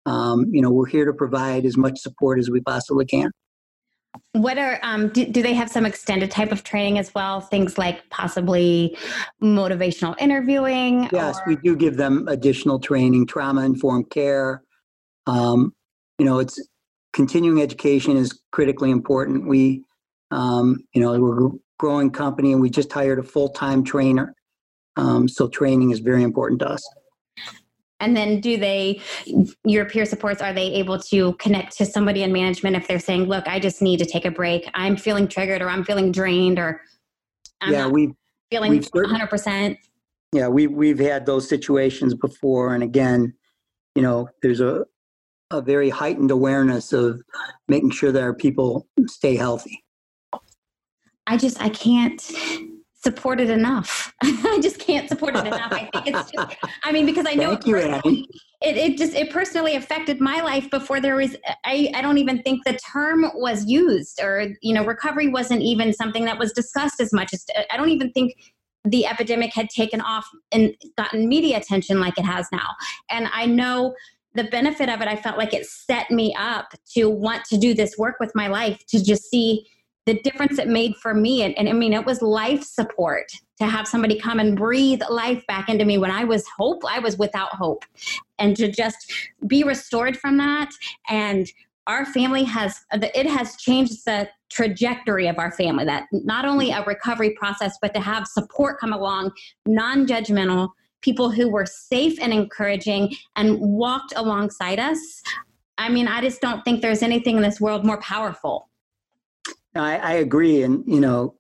Um, 0.06 0.46
you 0.52 0.62
know, 0.62 0.72
we're 0.72 0.88
here 0.88 1.06
to 1.06 1.14
provide 1.14 1.66
as 1.66 1.78
much 1.78 2.00
support 2.00 2.40
as 2.40 2.50
we 2.50 2.62
possibly 2.62 3.06
can. 3.06 3.32
what 4.34 4.58
are 4.58 4.80
um 4.84 5.10
do, 5.10 5.26
do 5.26 5.42
they 5.42 5.54
have 5.54 5.70
some 5.70 5.86
extended 5.86 6.30
type 6.32 6.52
of 6.52 6.64
training 6.64 6.98
as 6.98 7.14
well 7.14 7.40
things 7.42 7.78
like 7.78 8.10
possibly 8.10 8.98
motivational 9.42 10.16
interviewing 10.20 11.08
Yes, 11.14 11.38
or- 11.38 11.44
we 11.48 11.56
do 11.58 11.76
give 11.76 11.96
them 11.98 12.28
additional 12.28 12.80
training, 12.80 13.28
trauma 13.28 13.64
informed 13.66 14.10
care. 14.10 14.64
Um, 15.28 15.74
you 16.20 16.26
know, 16.26 16.40
it's 16.40 16.60
continuing 17.14 17.62
education 17.62 18.18
is 18.18 18.40
critically 18.52 18.92
important. 18.92 19.48
We, 19.48 19.84
um, 20.32 20.78
you 20.94 21.02
know, 21.02 21.20
we're 21.20 21.48
a 21.48 21.52
growing 21.80 22.12
company 22.12 22.52
and 22.52 22.62
we 22.62 22.70
just 22.70 22.92
hired 22.92 23.20
a 23.20 23.24
full 23.24 23.50
time 23.50 23.84
trainer. 23.84 24.36
Um, 24.96 25.28
so 25.28 25.48
training 25.48 25.92
is 25.92 26.00
very 26.00 26.24
important 26.24 26.60
to 26.60 26.70
us. 26.70 26.88
and 28.02 28.16
then 28.16 28.40
do 28.40 28.58
they 28.58 29.02
your 29.66 29.86
peer 29.86 30.06
supports 30.06 30.42
are 30.42 30.54
they 30.54 30.74
able 30.74 30.98
to 30.98 31.34
connect 31.34 31.76
to 31.78 31.86
somebody 31.86 32.24
in 32.24 32.32
management 32.32 32.76
if 32.76 32.88
they're 32.88 33.00
saying 33.00 33.26
look 33.26 33.46
i 33.46 33.60
just 33.60 33.82
need 33.82 33.98
to 33.98 34.06
take 34.06 34.24
a 34.24 34.32
break 34.32 34.70
i'm 34.74 34.96
feeling 34.96 35.28
triggered 35.28 35.62
or 35.62 35.70
i'm 35.70 35.84
feeling 35.84 36.10
drained 36.10 36.58
or 36.60 36.82
i'm 37.60 37.74
yeah, 37.74 37.88
we 37.88 38.14
feeling 38.50 38.72
we've 38.72 38.90
100% 38.92 39.76
yeah 40.32 40.48
we 40.48 40.68
we've 40.68 41.00
had 41.00 41.26
those 41.26 41.48
situations 41.48 42.14
before, 42.14 42.74
and 42.74 42.84
again, 42.84 43.34
you 43.96 44.02
know, 44.02 44.30
there's 44.42 44.62
a 44.62 44.86
a 45.52 45.62
very 45.62 45.90
heightened 45.90 46.32
awareness 46.32 46.94
of 46.94 47.22
making 47.68 47.92
sure 47.92 48.12
that 48.12 48.22
our 48.22 48.34
people 48.34 48.88
stay 49.08 49.36
healthy. 49.36 49.84
I 51.28 51.38
just 51.38 51.62
I 51.62 51.70
can't 51.70 52.22
support 53.02 53.40
it 53.40 53.50
enough. 53.50 54.14
I 54.24 54.60
just 54.62 54.80
can't 54.80 55.08
support 55.08 55.36
it 55.36 55.46
enough. 55.48 55.72
I 55.72 55.90
think 55.94 56.08
it's 56.08 56.32
just 56.32 56.56
I 56.84 56.92
mean 56.92 57.06
because 57.06 57.26
I 57.28 57.34
know 57.34 57.56
Thank 57.56 57.68
you, 57.68 57.78
it, 58.62 58.76
it 58.76 58.98
just 58.98 59.14
it 59.14 59.32
personally 59.32 59.76
affected 59.76 60.20
my 60.20 60.42
life 60.42 60.70
before 60.70 61.00
there 61.00 61.16
was 61.16 61.36
I, 61.66 61.92
I 61.96 62.02
don't 62.02 62.18
even 62.18 62.42
think 62.44 62.66
the 62.66 62.78
term 62.92 63.26
was 63.36 63.66
used 63.66 64.20
or 64.22 64.48
you 64.62 64.74
know 64.74 64.86
recovery 64.86 65.30
wasn't 65.30 65.62
even 65.62 65.94
something 65.94 66.26
that 66.26 66.38
was 66.38 66.52
discussed 66.52 67.00
as 67.00 67.14
much 67.14 67.34
as 67.34 67.46
I 67.72 67.78
don't 67.78 67.90
even 67.90 68.12
think 68.12 68.34
the 68.86 69.06
epidemic 69.06 69.54
had 69.54 69.70
taken 69.70 70.02
off 70.02 70.28
and 70.52 70.74
gotten 70.98 71.28
media 71.28 71.58
attention 71.58 72.00
like 72.00 72.18
it 72.18 72.26
has 72.26 72.48
now. 72.52 72.70
And 73.10 73.28
I 73.34 73.46
know 73.46 73.94
the 74.36 74.44
benefit 74.46 74.90
of 74.90 75.02
it, 75.02 75.08
I 75.08 75.16
felt 75.16 75.38
like 75.38 75.54
it 75.54 75.66
set 75.66 76.12
me 76.12 76.36
up 76.38 76.74
to 76.94 77.10
want 77.10 77.46
to 77.46 77.58
do 77.58 77.74
this 77.74 77.98
work 77.98 78.20
with 78.20 78.32
my 78.36 78.48
life, 78.48 78.86
to 78.88 79.04
just 79.04 79.30
see 79.30 79.68
the 80.06 80.20
difference 80.22 80.58
it 80.60 80.68
made 80.68 80.96
for 80.96 81.14
me. 81.14 81.44
And, 81.44 81.58
and 81.58 81.70
I 81.70 81.74
mean, 81.74 81.94
it 81.94 82.06
was 82.06 82.22
life 82.22 82.64
support 82.64 83.32
to 83.60 83.68
have 83.68 83.88
somebody 83.88 84.18
come 84.18 84.40
and 84.40 84.58
breathe 84.58 85.02
life 85.10 85.46
back 85.48 85.70
into 85.70 85.86
me 85.86 85.98
when 85.98 86.12
I 86.12 86.24
was 86.24 86.48
hope, 86.58 86.82
I 86.88 87.00
was 87.00 87.18
without 87.18 87.50
hope. 87.50 87.86
And 88.38 88.56
to 88.58 88.72
just 88.72 89.12
be 89.48 89.64
restored 89.64 90.18
from 90.18 90.38
that. 90.38 90.72
And 91.10 91.48
our 91.88 92.06
family 92.06 92.44
has, 92.44 92.80
it 92.92 93.26
has 93.28 93.56
changed 93.58 94.06
the 94.06 94.30
trajectory 94.50 95.28
of 95.28 95.38
our 95.38 95.52
family 95.52 95.86
that 95.86 96.06
not 96.12 96.46
only 96.46 96.72
a 96.72 96.84
recovery 96.86 97.32
process, 97.32 97.78
but 97.82 97.94
to 97.94 98.00
have 98.00 98.28
support 98.28 98.80
come 98.80 98.94
along, 98.94 99.32
non 99.66 100.08
judgmental, 100.08 100.70
people 101.02 101.30
who 101.30 101.50
were 101.50 101.66
safe 101.66 102.20
and 102.22 102.34
encouraging 102.34 103.16
and 103.36 103.60
walked 103.60 104.14
alongside 104.16 104.80
us. 104.80 105.22
I 105.78 105.90
mean, 105.90 106.08
I 106.08 106.22
just 106.22 106.42
don't 106.42 106.64
think 106.64 106.82
there's 106.82 107.04
anything 107.04 107.38
in 107.38 107.42
this 107.42 107.62
world 107.62 107.86
more 107.86 108.02
powerful. 108.02 108.70
I, 109.76 109.98
I 109.98 110.14
agree, 110.14 110.64
and 110.64 110.84
you 110.88 111.00
know, 111.00 111.36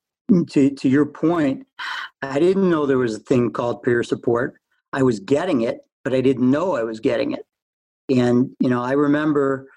to 0.52 0.70
to 0.70 0.90
your 0.90 1.06
point, 1.06 1.66
I 2.22 2.40
didn't 2.40 2.70
know 2.70 2.86
there 2.86 2.98
was 2.98 3.16
a 3.16 3.20
thing 3.20 3.52
called 3.52 3.84
peer 3.84 4.04
support. 4.04 4.56
I 4.94 5.04
was 5.04 5.20
getting 5.20 5.62
it, 5.62 5.80
but 6.04 6.14
I 6.14 6.22
didn't 6.22 6.50
know 6.50 6.76
I 6.76 6.84
was 6.84 7.00
getting 7.00 7.32
it. 7.32 7.46
And 8.10 8.52
you 8.60 8.70
know, 8.70 8.82
I 8.82 8.94
remember 8.94 9.68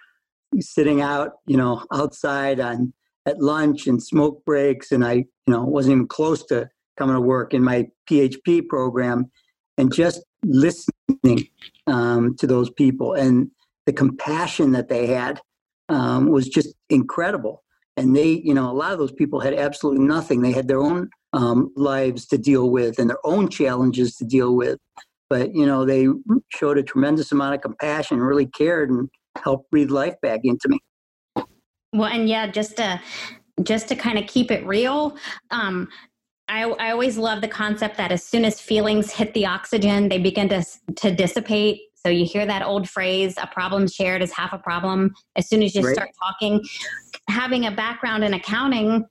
sitting 0.60 1.00
out, 1.00 1.32
you 1.46 1.56
know, 1.56 1.84
outside 1.92 2.60
on 2.60 2.92
at 3.26 3.40
lunch 3.40 3.86
and 3.86 4.02
smoke 4.02 4.44
breaks, 4.44 4.92
and 4.92 5.04
I, 5.04 5.14
you 5.14 5.26
know, 5.48 5.64
wasn't 5.64 5.94
even 5.94 6.08
close 6.08 6.44
to 6.46 6.68
coming 6.98 7.14
to 7.14 7.20
work 7.20 7.54
in 7.54 7.62
my 7.62 7.88
PHP 8.08 8.68
program, 8.68 9.30
and 9.78 9.92
just 9.92 10.22
listening 10.44 11.48
um, 11.86 12.36
to 12.36 12.46
those 12.46 12.70
people. 12.70 13.14
And 13.14 13.50
the 13.86 13.92
compassion 13.92 14.72
that 14.72 14.88
they 14.88 15.06
had 15.06 15.40
um, 15.88 16.30
was 16.30 16.48
just 16.48 16.74
incredible. 16.88 17.62
And 17.96 18.16
they 18.16 18.40
you 18.44 18.54
know 18.54 18.70
a 18.70 18.72
lot 18.72 18.92
of 18.92 18.98
those 18.98 19.12
people 19.12 19.40
had 19.40 19.54
absolutely 19.54 20.04
nothing. 20.04 20.40
They 20.40 20.52
had 20.52 20.68
their 20.68 20.80
own 20.80 21.10
um, 21.34 21.72
lives 21.76 22.26
to 22.28 22.38
deal 22.38 22.70
with 22.70 22.98
and 22.98 23.10
their 23.10 23.24
own 23.24 23.48
challenges 23.48 24.16
to 24.16 24.24
deal 24.24 24.56
with. 24.56 24.78
But 25.28 25.54
you 25.54 25.66
know 25.66 25.84
they 25.84 26.08
showed 26.48 26.78
a 26.78 26.82
tremendous 26.82 27.32
amount 27.32 27.54
of 27.54 27.60
compassion 27.60 28.20
really 28.20 28.46
cared 28.46 28.90
and 28.90 29.10
helped 29.36 29.70
breathe 29.70 29.90
life 29.90 30.14
back 30.22 30.40
into 30.44 30.68
me. 30.68 30.78
Well, 31.92 32.08
and 32.08 32.28
yeah, 32.28 32.46
just 32.46 32.78
to 32.78 33.00
just 33.62 33.88
to 33.88 33.94
kind 33.94 34.18
of 34.18 34.26
keep 34.26 34.50
it 34.50 34.64
real, 34.66 35.16
um, 35.50 35.88
I, 36.52 36.64
I 36.64 36.90
always 36.90 37.16
love 37.16 37.40
the 37.40 37.48
concept 37.48 37.96
that 37.96 38.12
as 38.12 38.22
soon 38.22 38.44
as 38.44 38.60
feelings 38.60 39.10
hit 39.10 39.32
the 39.32 39.46
oxygen, 39.46 40.10
they 40.10 40.18
begin 40.18 40.50
to 40.50 40.62
to 40.96 41.14
dissipate. 41.14 41.80
So 41.94 42.10
you 42.10 42.26
hear 42.26 42.44
that 42.44 42.62
old 42.62 42.90
phrase, 42.90 43.36
"A 43.40 43.46
problem 43.46 43.88
shared 43.88 44.20
is 44.22 44.32
half 44.32 44.52
a 44.52 44.58
problem." 44.58 45.14
As 45.34 45.48
soon 45.48 45.62
as 45.62 45.74
you 45.74 45.82
Right. 45.82 45.94
start 45.94 46.10
talking, 46.22 46.60
having 47.28 47.64
a 47.64 47.70
background 47.70 48.22
in 48.22 48.34
accounting, 48.34 49.06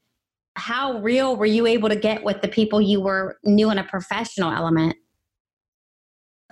how 0.56 0.99
real 0.99 1.36
were 1.36 1.47
you 1.47 1.65
able 1.65 1.89
to 1.89 1.95
get 1.95 2.23
with 2.23 2.41
the 2.43 2.47
people 2.47 2.80
you 2.80 3.01
were 3.01 3.39
new 3.43 3.71
in 3.71 3.80
a 3.80 3.84
professional 3.84 4.51
element? 4.51 4.95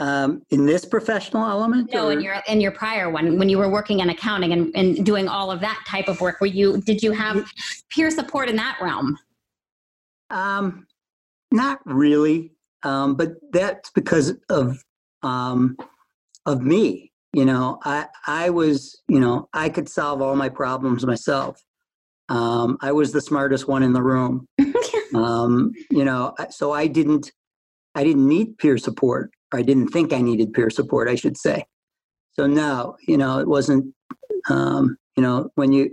um, 0.01 0.41
in 0.49 0.65
this 0.65 0.85
professional 0.85 1.45
element 1.45 1.93
No, 1.93 2.07
or- 2.07 2.13
in 2.13 2.21
your 2.21 2.41
in 2.47 2.61
your 2.61 2.71
prior 2.71 3.09
one, 3.09 3.37
when 3.37 3.49
you 3.49 3.57
were 3.57 3.69
working 3.69 3.99
in 3.99 4.09
accounting 4.09 4.53
and, 4.53 4.71
and 4.73 5.05
doing 5.05 5.27
all 5.27 5.51
of 5.51 5.59
that 5.59 5.83
type 5.85 6.07
of 6.07 6.21
work, 6.21 6.39
were 6.39 6.47
you 6.47 6.77
did 6.81 7.03
you 7.03 7.11
have 7.11 7.51
peer 7.89 8.09
support 8.09 8.47
in 8.47 8.55
that 8.55 8.77
realm? 8.81 9.19
Um, 10.29 10.87
not 11.51 11.79
really, 11.85 12.51
um, 12.83 13.15
but 13.15 13.33
that's 13.51 13.89
because 13.91 14.33
of 14.49 14.83
um, 15.23 15.77
of 16.45 16.61
me. 16.61 17.11
You 17.33 17.45
know, 17.45 17.79
I 17.83 18.05
I 18.27 18.49
was 18.49 19.01
you 19.07 19.19
know 19.19 19.49
I 19.53 19.69
could 19.69 19.89
solve 19.89 20.21
all 20.21 20.35
my 20.35 20.49
problems 20.49 21.05
myself. 21.05 21.61
Um, 22.29 22.77
I 22.81 22.91
was 22.91 23.11
the 23.11 23.21
smartest 23.21 23.67
one 23.67 23.83
in 23.83 23.93
the 23.93 24.03
room. 24.03 24.47
um, 25.15 25.71
you 25.89 26.05
know, 26.05 26.35
so 26.51 26.71
I 26.71 26.85
didn't, 26.85 27.31
I 27.95 28.03
didn't 28.03 28.27
need 28.27 28.57
peer 28.59 28.77
support. 28.77 29.31
Or 29.51 29.59
I 29.59 29.63
didn't 29.63 29.87
think 29.87 30.13
I 30.13 30.21
needed 30.21 30.53
peer 30.53 30.69
support, 30.69 31.09
I 31.09 31.15
should 31.15 31.35
say. 31.35 31.65
So 32.33 32.45
no, 32.45 32.95
you 33.07 33.17
know, 33.17 33.39
it 33.39 33.47
wasn't. 33.47 33.93
Um, 34.49 34.97
you 35.17 35.23
know, 35.23 35.49
when 35.55 35.73
you 35.73 35.91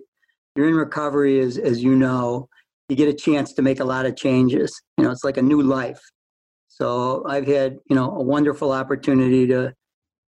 you're 0.54 0.68
in 0.68 0.74
recovery, 0.74 1.40
as 1.40 1.56
as 1.58 1.82
you 1.82 1.96
know, 1.96 2.48
you 2.88 2.96
get 2.96 3.08
a 3.08 3.14
chance 3.14 3.52
to 3.54 3.62
make 3.62 3.80
a 3.80 3.84
lot 3.84 4.06
of 4.06 4.16
changes. 4.16 4.80
You 4.96 5.04
know, 5.04 5.10
it's 5.10 5.24
like 5.24 5.36
a 5.36 5.42
new 5.42 5.62
life. 5.62 6.00
So 6.68 7.24
I've 7.26 7.46
had, 7.46 7.78
you 7.88 7.96
know, 7.96 8.10
a 8.10 8.22
wonderful 8.22 8.70
opportunity 8.70 9.46
to 9.48 9.72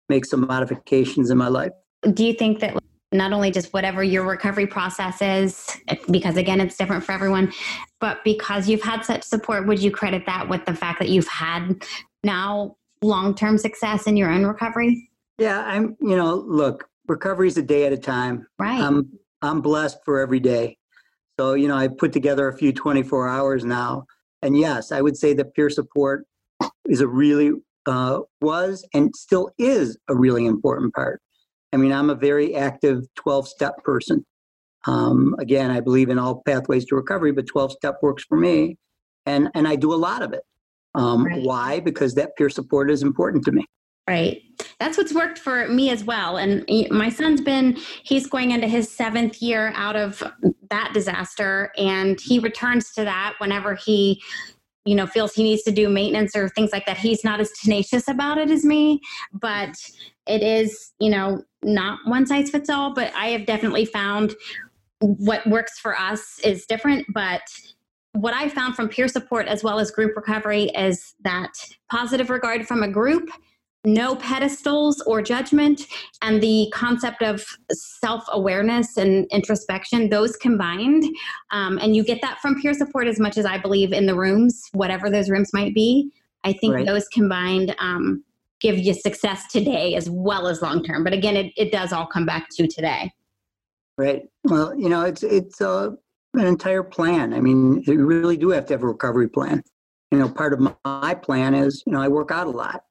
make 0.09 0.25
some 0.25 0.47
modifications 0.47 1.31
in 1.31 1.39
my 1.39 1.49
life. 1.49 1.73
Do 2.15 2.25
you 2.25 2.33
think 2.33 2.61
that 2.61 2.77
not 3.13 3.33
only 3.33 3.51
just 3.51 3.73
whatever 3.73 4.03
your 4.03 4.25
recovery 4.25 4.67
process 4.67 5.21
is, 5.21 5.77
because 6.11 6.37
again, 6.37 6.61
it's 6.61 6.77
different 6.77 7.05
for 7.05 7.13
everyone, 7.13 7.53
but 8.01 8.25
because 8.25 8.69
you've 8.69 8.83
had 8.83 9.05
such 9.05 9.23
support, 9.23 9.67
would 9.67 9.83
you 9.83 9.91
credit 9.91 10.25
that 10.27 10.49
with 10.49 10.65
the 10.65 10.75
fact 10.75 10.99
that 11.01 11.09
you've 11.09 11.29
had 11.29 11.83
now 12.25 12.77
long 13.03 13.35
term 13.35 13.59
success 13.59 14.07
in 14.07 14.17
your 14.17 14.31
own 14.31 14.45
recovery? 14.45 15.11
Yeah, 15.39 15.63
I'm, 15.65 15.97
you 16.01 16.17
know, 16.17 16.35
look, 16.35 16.89
recovery 17.07 17.49
is 17.49 17.59
a 17.59 17.63
day 17.63 17.85
at 17.85 17.93
a 17.93 17.99
time. 17.99 18.47
Right. 18.59 18.81
I'm, 18.81 19.19
I'm 19.43 19.61
blessed 19.61 19.99
for 20.05 20.19
every 20.19 20.41
day. 20.41 20.78
So, 21.39 21.55
you 21.55 21.69
know, 21.69 21.77
I 21.77 21.89
put 21.89 22.13
together 22.13 22.49
a 22.49 22.57
few 22.57 22.73
24 22.73 23.29
hours 23.29 23.65
now. 23.65 24.07
And 24.43 24.57
yes, 24.59 24.91
I 24.91 25.01
would 25.01 25.17
say 25.17 25.35
that 25.35 25.55
peer 25.55 25.71
support 25.71 26.27
is 26.87 27.01
a 27.01 27.07
really, 27.07 27.53
uh, 27.87 28.21
was 28.41 28.87
and 28.93 29.15
still 29.15 29.51
is 29.57 29.97
a 30.09 30.17
really 30.17 30.47
important 30.47 30.95
part. 30.95 31.21
I 31.73 31.77
mean, 31.77 31.93
I'm 31.93 32.11
a 32.11 32.15
very 32.15 32.57
active 32.57 33.05
12 33.17 33.47
step 33.47 33.83
person. 33.85 34.25
Um, 34.87 35.37
again, 35.39 35.71
I 35.71 35.81
believe 35.81 36.09
in 36.09 36.19
all 36.19 36.43
pathways 36.45 36.85
to 36.87 36.97
recovery, 36.97 37.33
but 37.33 37.47
12 37.47 37.73
step 37.73 37.99
works 38.03 38.25
for 38.25 38.39
me. 38.39 38.77
And, 39.27 39.49
and 39.55 39.69
I 39.69 39.77
do 39.77 39.93
a 39.93 39.97
lot 39.97 40.23
of 40.23 40.33
it. 40.33 40.43
Um, 40.95 41.25
right. 41.25 41.43
Why? 41.43 41.81
Because 41.81 42.15
that 42.15 42.37
peer 42.37 42.49
support 42.49 42.91
is 42.91 43.03
important 43.03 43.45
to 43.45 43.53
me. 43.53 43.65
Right. 44.09 44.43
That's 44.81 44.97
what's 44.97 45.13
worked 45.13 45.39
for 45.39 45.69
me 45.69 45.91
as 45.91 46.03
well. 46.03 46.39
And 46.39 46.65
my 46.91 47.11
son's 47.11 47.43
been, 47.43 47.77
he's 48.05 48.27
going 48.27 48.53
into 48.53 48.67
his 48.67 48.91
seventh 48.91 49.43
year 49.43 49.71
out 49.77 49.97
of 49.97 50.23
that 50.71 50.93
disaster. 50.95 51.71
And 51.77 52.19
he 52.19 52.39
returns 52.39 52.91
to 52.95 53.05
that 53.05 53.35
whenever 53.37 53.75
he, 53.75 54.23
you 54.87 54.95
know, 54.95 55.07
feels 55.07 55.35
he 55.35 55.43
needs 55.43 55.63
to 55.65 55.73
do 55.73 55.91
maintenance 55.91 56.35
or 56.35 56.49
things 56.49 56.73
like 56.73 56.87
that. 56.87 56.97
He's 56.97 57.23
not 57.23 57.39
as 57.39 57.51
tenacious 57.53 58.09
about 58.09 58.39
it 58.39 58.51
as 58.51 58.65
me, 58.65 59.03
but 59.31 59.77
it 60.27 60.43
is, 60.43 60.93
you 60.99 61.11
know, 61.11 61.43
not 61.63 61.99
one 62.07 62.27
size 62.27 62.49
fits 62.49 62.71
all. 62.71 62.95
But 62.95 63.13
I 63.15 63.27
have 63.27 63.45
definitely 63.45 63.85
found 63.85 64.35
what 65.01 65.47
works 65.47 65.79
for 65.79 65.95
us 66.01 66.41
is 66.43 66.65
different. 66.65 67.05
But 67.13 67.43
what 68.13 68.33
I 68.33 68.49
found 68.49 68.75
from 68.75 68.89
peer 68.89 69.07
support 69.07 69.49
as 69.49 69.63
well 69.63 69.79
as 69.79 69.91
group 69.91 70.17
recovery 70.17 70.71
is 70.75 71.15
that 71.25 71.53
positive 71.91 72.31
regard 72.31 72.67
from 72.67 72.83
a 72.83 72.89
group 72.89 73.29
no 73.95 74.17
pedestals 74.17 75.01
or 75.03 75.23
judgment 75.23 75.87
and 76.23 76.43
the 76.43 76.71
concept 76.75 77.23
of 77.23 77.45
self-awareness 77.73 78.97
and 78.97 79.27
introspection 79.31 80.09
those 80.09 80.37
combined 80.37 81.05
um, 81.51 81.79
and 81.79 81.97
you 81.97 82.05
get 82.05 82.21
that 82.23 82.39
from 82.41 82.61
peer 82.61 82.75
support 82.75 83.07
as 83.07 83.19
much 83.19 83.37
as 83.37 83.45
i 83.45 83.59
believe 83.59 83.93
in 83.93 84.07
the 84.07 84.15
rooms 84.15 84.69
whatever 84.73 85.11
those 85.11 85.31
rooms 85.31 85.51
might 85.53 85.75
be. 85.75 86.11
I 86.45 86.53
think 86.53 86.75
right. 86.75 86.87
those 86.87 87.09
combined 87.09 87.75
um, 87.79 88.25
give 88.61 88.79
you 88.79 88.95
success 88.95 89.51
today 89.51 89.95
as 89.95 90.09
well 90.09 90.47
as 90.49 90.63
long 90.63 90.83
term 90.83 91.05
but 91.05 91.13
again 91.13 91.37
it, 91.37 91.53
it 91.57 91.73
does 91.73 91.93
all 91.93 92.07
come 92.07 92.27
back 92.27 92.49
to 92.53 92.67
today. 92.67 93.13
Right. 93.97 94.23
Well 94.45 94.79
you 94.79 94.89
know 94.89 95.03
it's 95.03 95.23
it's 95.23 95.61
uh, 95.61 95.91
an 96.35 96.47
entire 96.47 96.83
plan. 96.83 97.35
I 97.35 97.41
mean 97.41 97.83
you 97.87 98.05
really 98.07 98.37
do 98.37 98.51
have 98.51 98.67
to 98.67 98.75
have 98.75 98.83
a 98.83 98.87
recovery 98.87 99.29
plan. 99.29 99.63
You 100.13 100.19
know 100.19 100.29
part 100.29 100.53
of 100.53 100.61
my 100.85 101.15
plan 101.15 101.55
is 101.55 101.83
you 101.87 101.93
know 101.93 102.01
i 102.01 102.09
work 102.09 102.31
out 102.31 102.47
a 102.47 102.51
lot 102.51 102.85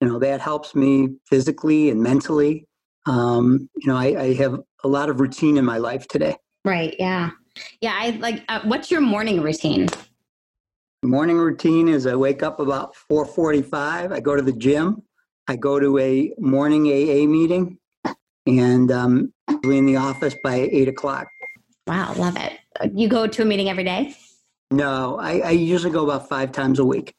you 0.00 0.08
know 0.08 0.18
that 0.18 0.40
helps 0.40 0.74
me 0.74 1.16
physically 1.26 1.90
and 1.90 2.02
mentally. 2.02 2.66
Um, 3.06 3.68
you 3.76 3.90
know 3.90 3.96
I, 3.96 4.20
I, 4.20 4.34
have 4.34 4.60
a 4.84 4.88
lot 4.88 5.08
of 5.08 5.20
routine 5.20 5.56
in 5.56 5.64
my 5.64 5.78
life 5.78 6.06
today. 6.08 6.36
Right 6.64 6.94
yeah. 6.98 7.30
Yeah 7.80 7.96
i 7.98 8.10
like 8.10 8.44
uh, 8.48 8.60
what's 8.64 8.90
your 8.90 9.00
morning 9.00 9.40
routine? 9.40 9.88
Morning 11.02 11.38
routine 11.38 11.88
is 11.88 12.06
i 12.06 12.14
wake 12.14 12.42
up 12.42 12.60
about 12.60 12.94
4.45 13.10 14.12
i 14.12 14.20
go 14.20 14.36
to 14.36 14.42
the 14.42 14.52
gym 14.52 15.02
i 15.46 15.56
go 15.56 15.78
to 15.78 15.96
a 15.98 16.32
morning 16.38 16.86
aa 16.86 17.26
meeting 17.26 17.78
and 18.46 18.90
um, 18.90 19.32
in 19.64 19.86
the 19.86 19.96
office 19.96 20.34
by 20.42 20.68
8 20.72 20.88
o'clock. 20.88 21.28
Wow 21.86 22.14
love 22.14 22.36
it. 22.36 22.58
You 22.94 23.08
go 23.08 23.26
to 23.26 23.42
a 23.42 23.44
meeting 23.44 23.68
every 23.68 23.84
day? 23.84 24.14
No 24.70 25.18
I, 25.18 25.38
I 25.38 25.50
usually 25.50 25.92
go 25.92 26.04
about 26.04 26.28
five 26.28 26.52
times 26.52 26.78
a 26.78 26.84
week 26.84 27.14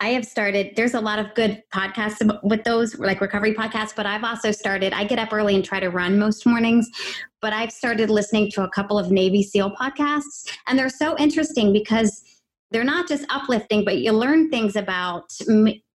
I 0.00 0.08
have 0.08 0.24
started, 0.24 0.74
there's 0.76 0.94
a 0.94 1.00
lot 1.00 1.18
of 1.18 1.34
good 1.34 1.62
podcasts 1.72 2.20
with 2.42 2.64
those, 2.64 2.98
like 2.98 3.20
recovery 3.20 3.54
podcasts, 3.54 3.94
but 3.94 4.06
I've 4.06 4.24
also 4.24 4.50
started, 4.50 4.92
I 4.92 5.04
get 5.04 5.18
up 5.18 5.32
early 5.32 5.54
and 5.54 5.64
try 5.64 5.80
to 5.80 5.88
run 5.88 6.18
most 6.18 6.46
mornings, 6.46 6.88
but 7.40 7.52
I've 7.52 7.72
started 7.72 8.10
listening 8.10 8.50
to 8.52 8.62
a 8.62 8.68
couple 8.70 8.98
of 8.98 9.10
Navy 9.10 9.42
SEAL 9.42 9.74
podcasts. 9.80 10.50
And 10.66 10.78
they're 10.78 10.88
so 10.88 11.16
interesting 11.18 11.72
because 11.72 12.22
they're 12.70 12.84
not 12.84 13.06
just 13.06 13.24
uplifting, 13.30 13.84
but 13.84 13.98
you 13.98 14.12
learn 14.12 14.50
things 14.50 14.74
about 14.74 15.32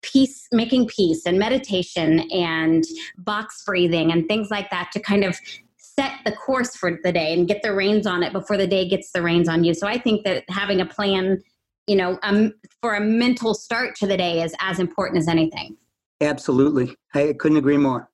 peace, 0.02 0.48
making 0.52 0.86
peace 0.86 1.26
and 1.26 1.38
meditation 1.38 2.20
and 2.30 2.84
box 3.18 3.62
breathing 3.66 4.12
and 4.12 4.26
things 4.28 4.50
like 4.50 4.70
that 4.70 4.90
to 4.92 5.00
kind 5.00 5.24
of 5.24 5.38
set 5.76 6.12
the 6.24 6.32
course 6.32 6.74
for 6.76 6.98
the 7.02 7.12
day 7.12 7.34
and 7.34 7.48
get 7.48 7.62
the 7.62 7.74
reins 7.74 8.06
on 8.06 8.22
it 8.22 8.32
before 8.32 8.56
the 8.56 8.66
day 8.66 8.88
gets 8.88 9.12
the 9.12 9.20
reins 9.20 9.48
on 9.48 9.64
you. 9.64 9.74
So 9.74 9.86
I 9.86 9.98
think 9.98 10.24
that 10.24 10.44
having 10.48 10.80
a 10.80 10.86
plan 10.86 11.42
you 11.90 11.96
know, 11.96 12.20
um, 12.22 12.54
for 12.80 12.94
a 12.94 13.00
mental 13.00 13.52
start 13.52 13.96
to 13.96 14.06
the 14.06 14.16
day 14.16 14.42
is 14.44 14.54
as 14.60 14.78
important 14.78 15.18
as 15.18 15.26
anything. 15.26 15.76
Absolutely. 16.20 16.94
I 17.14 17.34
couldn't 17.36 17.58
agree 17.58 17.78
more. 17.78 18.08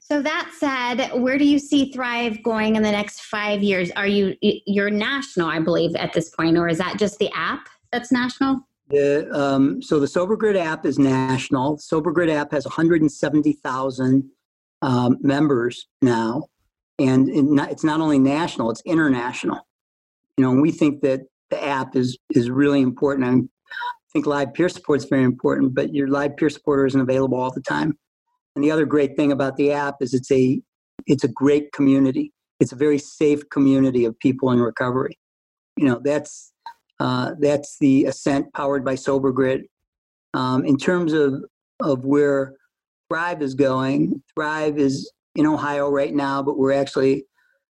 So 0.00 0.20
that 0.20 0.50
said, 0.58 1.12
where 1.12 1.38
do 1.38 1.44
you 1.44 1.60
see 1.60 1.92
Thrive 1.92 2.42
going 2.42 2.74
in 2.74 2.82
the 2.82 2.90
next 2.90 3.20
five 3.20 3.62
years? 3.62 3.92
Are 3.92 4.08
you 4.08 4.34
you're 4.40 4.90
national, 4.90 5.48
I 5.48 5.60
believe, 5.60 5.94
at 5.94 6.12
this 6.12 6.30
point, 6.30 6.58
or 6.58 6.68
is 6.68 6.78
that 6.78 6.98
just 6.98 7.20
the 7.20 7.30
app 7.32 7.68
that's 7.92 8.10
national? 8.10 8.66
The, 8.88 9.30
um, 9.32 9.80
so 9.80 10.00
the 10.00 10.08
Sober 10.08 10.34
Grid 10.36 10.56
app 10.56 10.84
is 10.84 10.98
national. 10.98 11.78
Sober 11.78 12.10
Grid 12.10 12.30
app 12.30 12.50
has 12.50 12.64
170,000 12.64 14.30
um, 14.82 15.18
members 15.20 15.86
now, 16.02 16.48
and 16.98 17.28
it 17.28 17.44
not, 17.44 17.70
it's 17.70 17.84
not 17.84 18.00
only 18.00 18.18
national; 18.18 18.70
it's 18.70 18.82
international. 18.84 19.60
You 20.36 20.44
know, 20.44 20.50
and 20.50 20.62
we 20.62 20.72
think 20.72 21.02
that 21.02 21.20
the 21.50 21.62
app 21.62 21.96
is 21.96 22.18
is 22.34 22.50
really 22.50 22.80
important. 22.80 23.26
And 23.26 23.48
I 23.70 24.06
think 24.12 24.26
live 24.26 24.54
peer 24.54 24.68
support 24.68 25.00
is 25.00 25.06
very 25.06 25.24
important, 25.24 25.74
but 25.74 25.94
your 25.94 26.08
live 26.08 26.36
peer 26.36 26.50
supporter 26.50 26.86
isn't 26.86 27.00
available 27.00 27.38
all 27.38 27.50
the 27.50 27.60
time. 27.60 27.98
And 28.54 28.64
the 28.64 28.70
other 28.70 28.86
great 28.86 29.16
thing 29.16 29.32
about 29.32 29.56
the 29.56 29.72
app 29.72 29.96
is 30.00 30.14
it's 30.14 30.30
a 30.30 30.60
it's 31.06 31.24
a 31.24 31.28
great 31.28 31.72
community. 31.72 32.32
It's 32.60 32.72
a 32.72 32.76
very 32.76 32.98
safe 32.98 33.48
community 33.50 34.04
of 34.04 34.18
people 34.18 34.50
in 34.50 34.60
recovery. 34.60 35.18
You 35.76 35.86
know, 35.86 36.00
that's 36.02 36.52
uh, 37.00 37.32
that's 37.40 37.76
the 37.80 38.04
ascent 38.06 38.52
powered 38.54 38.84
by 38.84 38.94
Sober 38.94 39.32
Grid. 39.32 39.62
Um, 40.32 40.64
in 40.64 40.76
terms 40.76 41.12
of 41.12 41.44
of 41.80 42.04
where 42.04 42.54
Thrive 43.08 43.42
is 43.42 43.54
going, 43.54 44.22
Thrive 44.34 44.78
is 44.78 45.10
in 45.34 45.46
Ohio 45.46 45.90
right 45.90 46.14
now, 46.14 46.42
but 46.42 46.56
we're 46.56 46.72
actually 46.72 47.26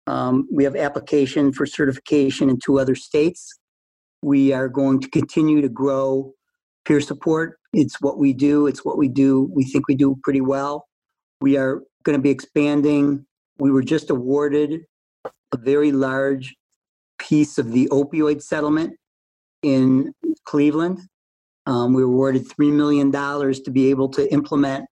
um, 0.07 0.49
we 0.53 0.65
have 0.65 0.77
application 0.77 1.53
for 1.53 1.67
certification 1.67 2.51
in 2.51 2.59
two 2.59 2.79
other 2.79 2.95
states. 2.95 3.59
We 4.23 4.53
are 4.53 4.69
going 4.69 5.01
to 5.01 5.11
continue 5.11 5.61
to 5.63 5.69
grow 5.69 6.33
peer 6.85 7.01
support. 7.01 7.59
It's 7.73 8.01
what 8.01 8.19
we 8.19 8.33
do. 8.33 8.67
It's 8.67 8.85
what 8.85 8.99
we 8.99 9.09
do. 9.09 9.51
We 9.55 9.65
think 9.65 9.89
we 9.89 9.95
do 9.95 10.17
pretty 10.23 10.41
well. 10.41 10.87
We 11.41 11.57
are 11.57 11.83
going 12.03 12.19
to 12.19 12.23
be 12.23 12.31
expanding. 12.31 13.25
We 13.59 13.71
were 13.71 13.83
just 13.83 14.11
awarded 14.11 14.81
a 15.53 15.57
very 15.57 15.93
large 15.93 16.55
piece 17.19 17.59
of 17.59 17.73
the 17.73 17.89
opioid 17.89 18.43
settlement 18.43 18.95
in 19.63 20.13
Cleveland. 20.45 21.01
Um, 21.67 21.93
we 21.93 22.03
were 22.03 22.11
awarded 22.11 22.49
$3 22.49 22.73
million 22.73 23.13
to 23.13 23.71
be 23.71 23.91
able 23.91 24.09
to 24.11 24.33
implement 24.33 24.87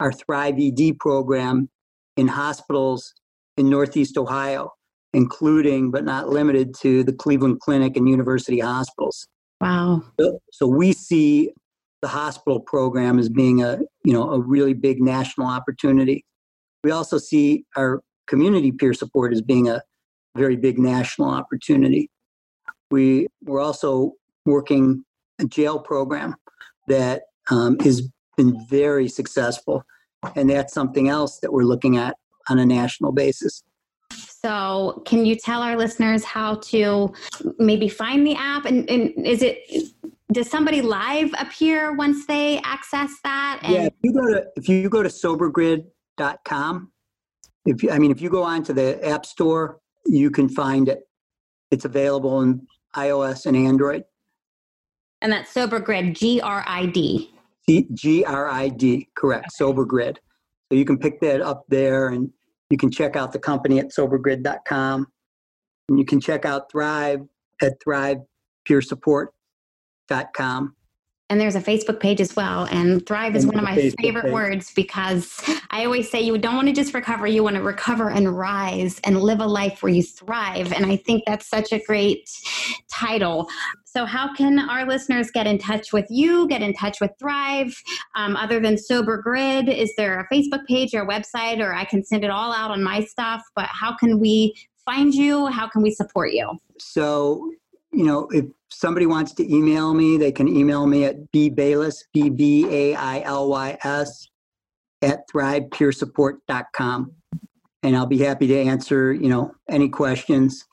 our 0.00 0.12
Thrive 0.12 0.58
ED 0.58 0.98
program 0.98 1.68
in 2.16 2.28
hospitals 2.28 3.12
in 3.56 3.68
Northeast 3.70 4.16
Ohio 4.16 4.72
including 5.14 5.90
but 5.90 6.04
not 6.04 6.28
limited 6.28 6.74
to 6.80 7.04
the 7.04 7.12
Cleveland 7.12 7.60
Clinic 7.60 7.96
and 7.96 8.08
university 8.08 8.58
hospitals. 8.58 9.26
Wow. 9.60 10.02
So, 10.18 10.40
so, 10.52 10.66
we 10.66 10.92
see 10.92 11.52
the 12.00 12.08
hospital 12.08 12.60
program 12.60 13.18
as 13.18 13.28
being 13.28 13.62
a, 13.62 13.78
you 14.04 14.12
know, 14.12 14.30
a 14.30 14.40
really 14.40 14.74
big 14.74 15.00
national 15.00 15.46
opportunity. 15.46 16.24
We 16.82 16.90
also 16.90 17.18
see 17.18 17.64
our 17.76 18.02
community 18.26 18.72
peer 18.72 18.92
support 18.92 19.32
as 19.32 19.40
being 19.40 19.68
a 19.68 19.82
very 20.36 20.56
big 20.56 20.78
national 20.78 21.28
opportunity. 21.28 22.10
We, 22.90 23.28
we're 23.44 23.60
also 23.60 24.12
working 24.44 25.04
a 25.38 25.44
jail 25.44 25.78
program 25.78 26.34
that 26.88 27.22
um, 27.50 27.78
has 27.80 28.02
been 28.36 28.66
very 28.66 29.08
successful. 29.08 29.84
And 30.34 30.50
that's 30.50 30.72
something 30.72 31.08
else 31.08 31.38
that 31.38 31.52
we're 31.52 31.64
looking 31.64 31.96
at 31.96 32.16
on 32.48 32.58
a 32.58 32.66
national 32.66 33.12
basis. 33.12 33.62
So, 34.12 35.02
can 35.06 35.24
you 35.24 35.36
tell 35.36 35.62
our 35.62 35.76
listeners 35.76 36.24
how 36.24 36.56
to 36.56 37.12
maybe 37.58 37.88
find 37.88 38.26
the 38.26 38.34
app? 38.34 38.64
And, 38.64 38.88
and 38.90 39.26
is 39.26 39.42
it 39.42 39.92
does 40.32 40.50
somebody 40.50 40.82
live 40.82 41.30
appear 41.38 41.94
once 41.94 42.26
they 42.26 42.58
access 42.64 43.10
that? 43.22 43.60
And- 43.62 43.72
yeah, 43.72 43.86
if 43.86 43.94
you 44.02 44.12
go 44.12 44.26
to 44.34 44.46
if 44.56 44.68
you 44.68 44.88
go 44.88 45.02
to 45.02 45.08
sobergrid.com, 45.08 46.92
if 47.66 47.82
you, 47.82 47.90
I 47.90 47.98
mean 47.98 48.10
if 48.10 48.20
you 48.20 48.30
go 48.30 48.42
onto 48.42 48.72
the 48.72 49.04
App 49.06 49.24
Store, 49.26 49.78
you 50.06 50.30
can 50.30 50.48
find 50.48 50.88
it. 50.88 51.00
It's 51.70 51.84
available 51.84 52.42
in 52.42 52.66
iOS 52.96 53.46
and 53.46 53.56
Android. 53.56 54.04
And 55.20 55.32
that's 55.32 55.54
SoberGrid, 55.54 56.18
G 56.18 56.40
R 56.40 56.64
I 56.66 56.86
D. 56.86 57.32
G 57.68 58.24
R 58.24 58.48
I 58.48 58.68
D, 58.68 59.08
correct. 59.14 59.46
Okay. 59.60 59.72
SoberGrid. 59.72 60.16
So 60.72 60.76
you 60.76 60.84
can 60.86 60.98
pick 60.98 61.20
that 61.20 61.42
up 61.42 61.64
there 61.68 62.08
and 62.08 62.32
you 62.70 62.78
can 62.78 62.90
check 62.90 63.14
out 63.14 63.32
the 63.32 63.38
company 63.38 63.78
at 63.78 63.90
sobergrid.com. 63.90 65.06
And 65.90 65.98
you 65.98 66.06
can 66.06 66.18
check 66.18 66.46
out 66.46 66.72
Thrive 66.72 67.20
at 67.60 67.74
thrivepeersupport.com. 67.86 70.76
And 71.30 71.40
there's 71.40 71.54
a 71.54 71.60
Facebook 71.60 71.98
page 71.98 72.20
as 72.20 72.36
well. 72.36 72.64
And 72.70 73.06
Thrive 73.06 73.34
is 73.34 73.44
and 73.44 73.54
one 73.54 73.58
of 73.58 73.64
my 73.64 73.76
Facebook 73.76 74.02
favorite 74.02 74.22
page. 74.24 74.32
words 74.32 74.72
because 74.74 75.40
I 75.70 75.84
always 75.86 76.10
say 76.10 76.20
you 76.20 76.36
don't 76.36 76.56
want 76.56 76.68
to 76.68 76.74
just 76.74 76.92
recover, 76.92 77.26
you 77.26 77.42
want 77.42 77.56
to 77.56 77.62
recover 77.62 78.10
and 78.10 78.36
rise 78.36 79.00
and 79.04 79.20
live 79.20 79.40
a 79.40 79.46
life 79.46 79.82
where 79.82 79.92
you 79.92 80.02
thrive. 80.02 80.72
And 80.72 80.84
I 80.84 80.96
think 80.96 81.22
that's 81.26 81.48
such 81.48 81.72
a 81.72 81.78
great 81.86 82.28
title. 82.90 83.48
So, 83.84 84.06
how 84.06 84.34
can 84.34 84.58
our 84.58 84.86
listeners 84.86 85.30
get 85.30 85.46
in 85.46 85.58
touch 85.58 85.92
with 85.92 86.06
you, 86.08 86.48
get 86.48 86.62
in 86.62 86.72
touch 86.72 86.98
with 87.00 87.10
Thrive? 87.18 87.74
Um, 88.14 88.36
other 88.36 88.58
than 88.58 88.78
Sober 88.78 89.18
Grid, 89.18 89.68
is 89.68 89.92
there 89.98 90.18
a 90.20 90.34
Facebook 90.34 90.64
page 90.66 90.94
or 90.94 91.02
a 91.02 91.06
website, 91.06 91.60
or 91.60 91.74
I 91.74 91.84
can 91.84 92.02
send 92.02 92.24
it 92.24 92.30
all 92.30 92.52
out 92.52 92.70
on 92.70 92.82
my 92.82 93.04
stuff? 93.04 93.42
But 93.54 93.66
how 93.66 93.94
can 93.94 94.18
we 94.18 94.54
find 94.86 95.14
you? 95.14 95.46
How 95.46 95.68
can 95.68 95.82
we 95.82 95.90
support 95.90 96.32
you? 96.32 96.52
So, 96.78 97.52
you 97.92 98.04
know, 98.04 98.28
if 98.30 98.46
somebody 98.72 99.06
wants 99.06 99.34
to 99.34 99.54
email 99.54 99.94
me, 99.94 100.16
they 100.16 100.32
can 100.32 100.48
email 100.48 100.86
me 100.86 101.04
at 101.04 101.16
bbailys, 101.32 101.96
B 102.12 102.30
B 102.30 102.66
A 102.70 102.94
I 102.94 103.20
L 103.20 103.48
Y 103.48 103.78
S, 103.84 104.28
at 105.02 105.28
thrivepeersupport.com. 105.28 107.12
And 107.84 107.96
I'll 107.96 108.06
be 108.06 108.18
happy 108.18 108.46
to 108.46 108.56
answer, 108.56 109.12
you 109.12 109.28
know, 109.28 109.52
any 109.68 109.88
questions. 109.88 110.66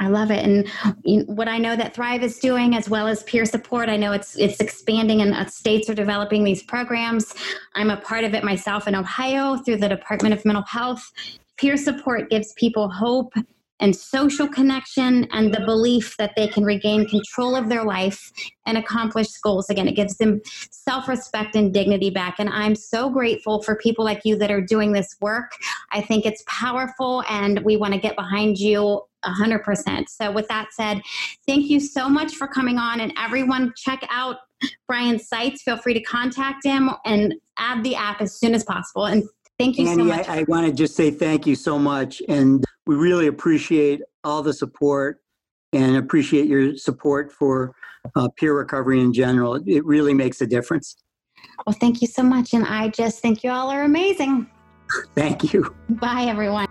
I 0.00 0.08
love 0.08 0.30
it, 0.30 0.44
and 0.44 1.26
what 1.28 1.48
I 1.48 1.58
know 1.58 1.76
that 1.76 1.94
Thrive 1.94 2.22
is 2.22 2.38
doing, 2.38 2.76
as 2.76 2.88
well 2.88 3.06
as 3.06 3.22
peer 3.24 3.44
support, 3.44 3.88
I 3.88 3.96
know 3.96 4.12
it's 4.12 4.36
it's 4.36 4.60
expanding, 4.60 5.20
and 5.22 5.34
uh, 5.34 5.46
states 5.46 5.88
are 5.88 5.94
developing 5.94 6.44
these 6.44 6.62
programs. 6.62 7.34
I'm 7.74 7.90
a 7.90 7.96
part 7.96 8.24
of 8.24 8.34
it 8.34 8.44
myself 8.44 8.88
in 8.88 8.94
Ohio 8.94 9.56
through 9.56 9.78
the 9.78 9.88
Department 9.88 10.34
of 10.34 10.44
Mental 10.44 10.64
Health. 10.64 11.12
Peer 11.56 11.76
support 11.76 12.30
gives 12.30 12.52
people 12.54 12.88
hope 12.88 13.32
and 13.80 13.94
social 13.94 14.48
connection 14.48 15.26
and 15.32 15.52
the 15.52 15.60
belief 15.60 16.16
that 16.16 16.32
they 16.36 16.46
can 16.46 16.64
regain 16.64 17.06
control 17.08 17.56
of 17.56 17.68
their 17.68 17.84
life 17.84 18.32
and 18.66 18.78
accomplish 18.78 19.28
goals. 19.42 19.68
Again 19.70 19.88
it 19.88 19.96
gives 19.96 20.16
them 20.16 20.40
self-respect 20.70 21.56
and 21.56 21.72
dignity 21.72 22.10
back. 22.10 22.36
And 22.38 22.48
i'm 22.50 22.74
so 22.74 23.10
grateful 23.10 23.62
for 23.62 23.76
people 23.76 24.04
like 24.04 24.20
you 24.24 24.36
that 24.36 24.50
are 24.50 24.60
doing 24.60 24.92
this 24.92 25.16
work. 25.20 25.52
I 25.90 26.00
think 26.00 26.24
it's 26.24 26.42
powerful 26.46 27.22
and 27.28 27.60
we 27.60 27.76
want 27.76 27.94
to 27.94 28.00
get 28.00 28.16
behind 28.16 28.58
you 28.58 29.02
100% 29.24 30.08
so 30.08 30.30
with 30.30 30.46
that 30.48 30.68
said 30.72 31.00
thank 31.46 31.70
you 31.70 31.80
so 31.80 32.08
much 32.08 32.34
for 32.34 32.46
coming 32.46 32.78
on. 32.78 33.00
And 33.00 33.12
everyone 33.18 33.72
check 33.76 34.06
out 34.10 34.36
brian's 34.86 35.28
sites. 35.28 35.62
Feel 35.62 35.76
free 35.76 35.94
to 35.94 36.02
contact 36.02 36.64
him 36.64 36.90
and 37.04 37.34
add 37.58 37.84
the 37.84 37.94
app 37.94 38.20
as 38.20 38.38
soon 38.38 38.54
as 38.54 38.64
possible. 38.64 39.06
And 39.06 39.24
thank 39.58 39.78
you 39.78 39.88
Annie, 39.88 40.02
so 40.02 40.16
much 40.16 40.28
I, 40.28 40.40
I 40.40 40.44
want 40.48 40.66
to 40.66 40.72
just 40.72 40.96
say 40.96 41.10
thank 41.10 41.46
you 41.46 41.54
so 41.54 41.78
much 41.78 42.22
and 42.28 42.64
we 42.86 42.94
really 42.94 43.26
appreciate 43.26 44.02
all 44.24 44.42
the 44.42 44.52
support 44.52 45.20
and 45.72 45.96
appreciate 45.96 46.46
your 46.46 46.76
support 46.76 47.32
for 47.32 47.74
uh, 48.16 48.28
peer 48.36 48.56
recovery 48.56 49.00
in 49.00 49.12
general. 49.12 49.56
It 49.66 49.84
really 49.84 50.14
makes 50.14 50.40
a 50.40 50.46
difference. 50.46 50.96
Well, 51.66 51.76
thank 51.80 52.00
you 52.00 52.08
so 52.08 52.22
much. 52.22 52.54
And 52.54 52.64
I 52.64 52.88
just 52.88 53.20
think 53.20 53.42
you 53.42 53.50
all 53.50 53.70
are 53.70 53.82
amazing. 53.82 54.48
Thank 55.14 55.52
you. 55.52 55.74
Bye, 55.88 56.24
everyone. 56.28 56.68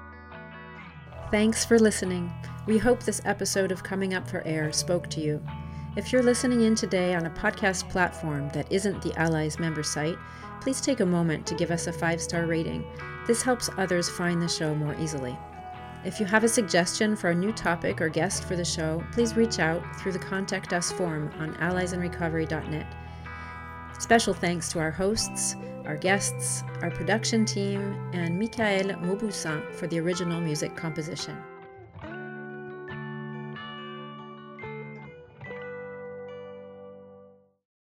Thanks 1.31 1.65
for 1.65 1.79
listening. 1.79 2.31
We 2.67 2.77
hope 2.77 3.03
this 3.03 3.21
episode 3.25 3.71
of 3.71 3.83
Coming 3.83 4.13
Up 4.13 4.27
for 4.27 4.41
Air 4.45 4.71
spoke 4.71 5.09
to 5.11 5.21
you. 5.21 5.43
If 5.95 6.11
you're 6.11 6.23
listening 6.23 6.61
in 6.61 6.75
today 6.75 7.13
on 7.13 7.25
a 7.25 7.29
podcast 7.31 7.89
platform 7.89 8.49
that 8.49 8.71
isn't 8.71 9.01
the 9.01 9.13
Allies 9.19 9.59
member 9.59 9.83
site, 9.83 10.17
please 10.63 10.79
take 10.79 11.01
a 11.01 11.05
moment 11.05 11.45
to 11.45 11.55
give 11.55 11.71
us 11.71 11.87
a 11.87 11.93
five 11.93 12.21
star 12.21 12.45
rating. 12.45 12.85
This 13.27 13.41
helps 13.41 13.69
others 13.77 14.09
find 14.09 14.41
the 14.41 14.47
show 14.47 14.73
more 14.73 14.95
easily. 14.95 15.37
If 16.05 16.21
you 16.21 16.25
have 16.25 16.45
a 16.45 16.49
suggestion 16.49 17.17
for 17.17 17.31
a 17.31 17.35
new 17.35 17.51
topic 17.51 18.01
or 18.01 18.07
guest 18.07 18.45
for 18.45 18.55
the 18.55 18.63
show, 18.63 19.03
please 19.11 19.35
reach 19.35 19.59
out 19.59 19.83
through 19.97 20.13
the 20.13 20.19
Contact 20.19 20.71
Us 20.71 20.91
form 20.91 21.31
on 21.37 21.53
alliesinrecovery.net. 21.55 22.87
Special 23.99 24.33
thanks 24.33 24.69
to 24.69 24.79
our 24.79 24.91
hosts, 24.91 25.57
our 25.85 25.97
guests, 25.97 26.63
our 26.81 26.91
production 26.91 27.45
team, 27.45 27.81
and 28.13 28.39
Michael 28.39 28.93
Mauboussin 29.01 29.73
for 29.75 29.87
the 29.87 29.99
original 29.99 30.39
music 30.39 30.75
composition. 30.77 31.37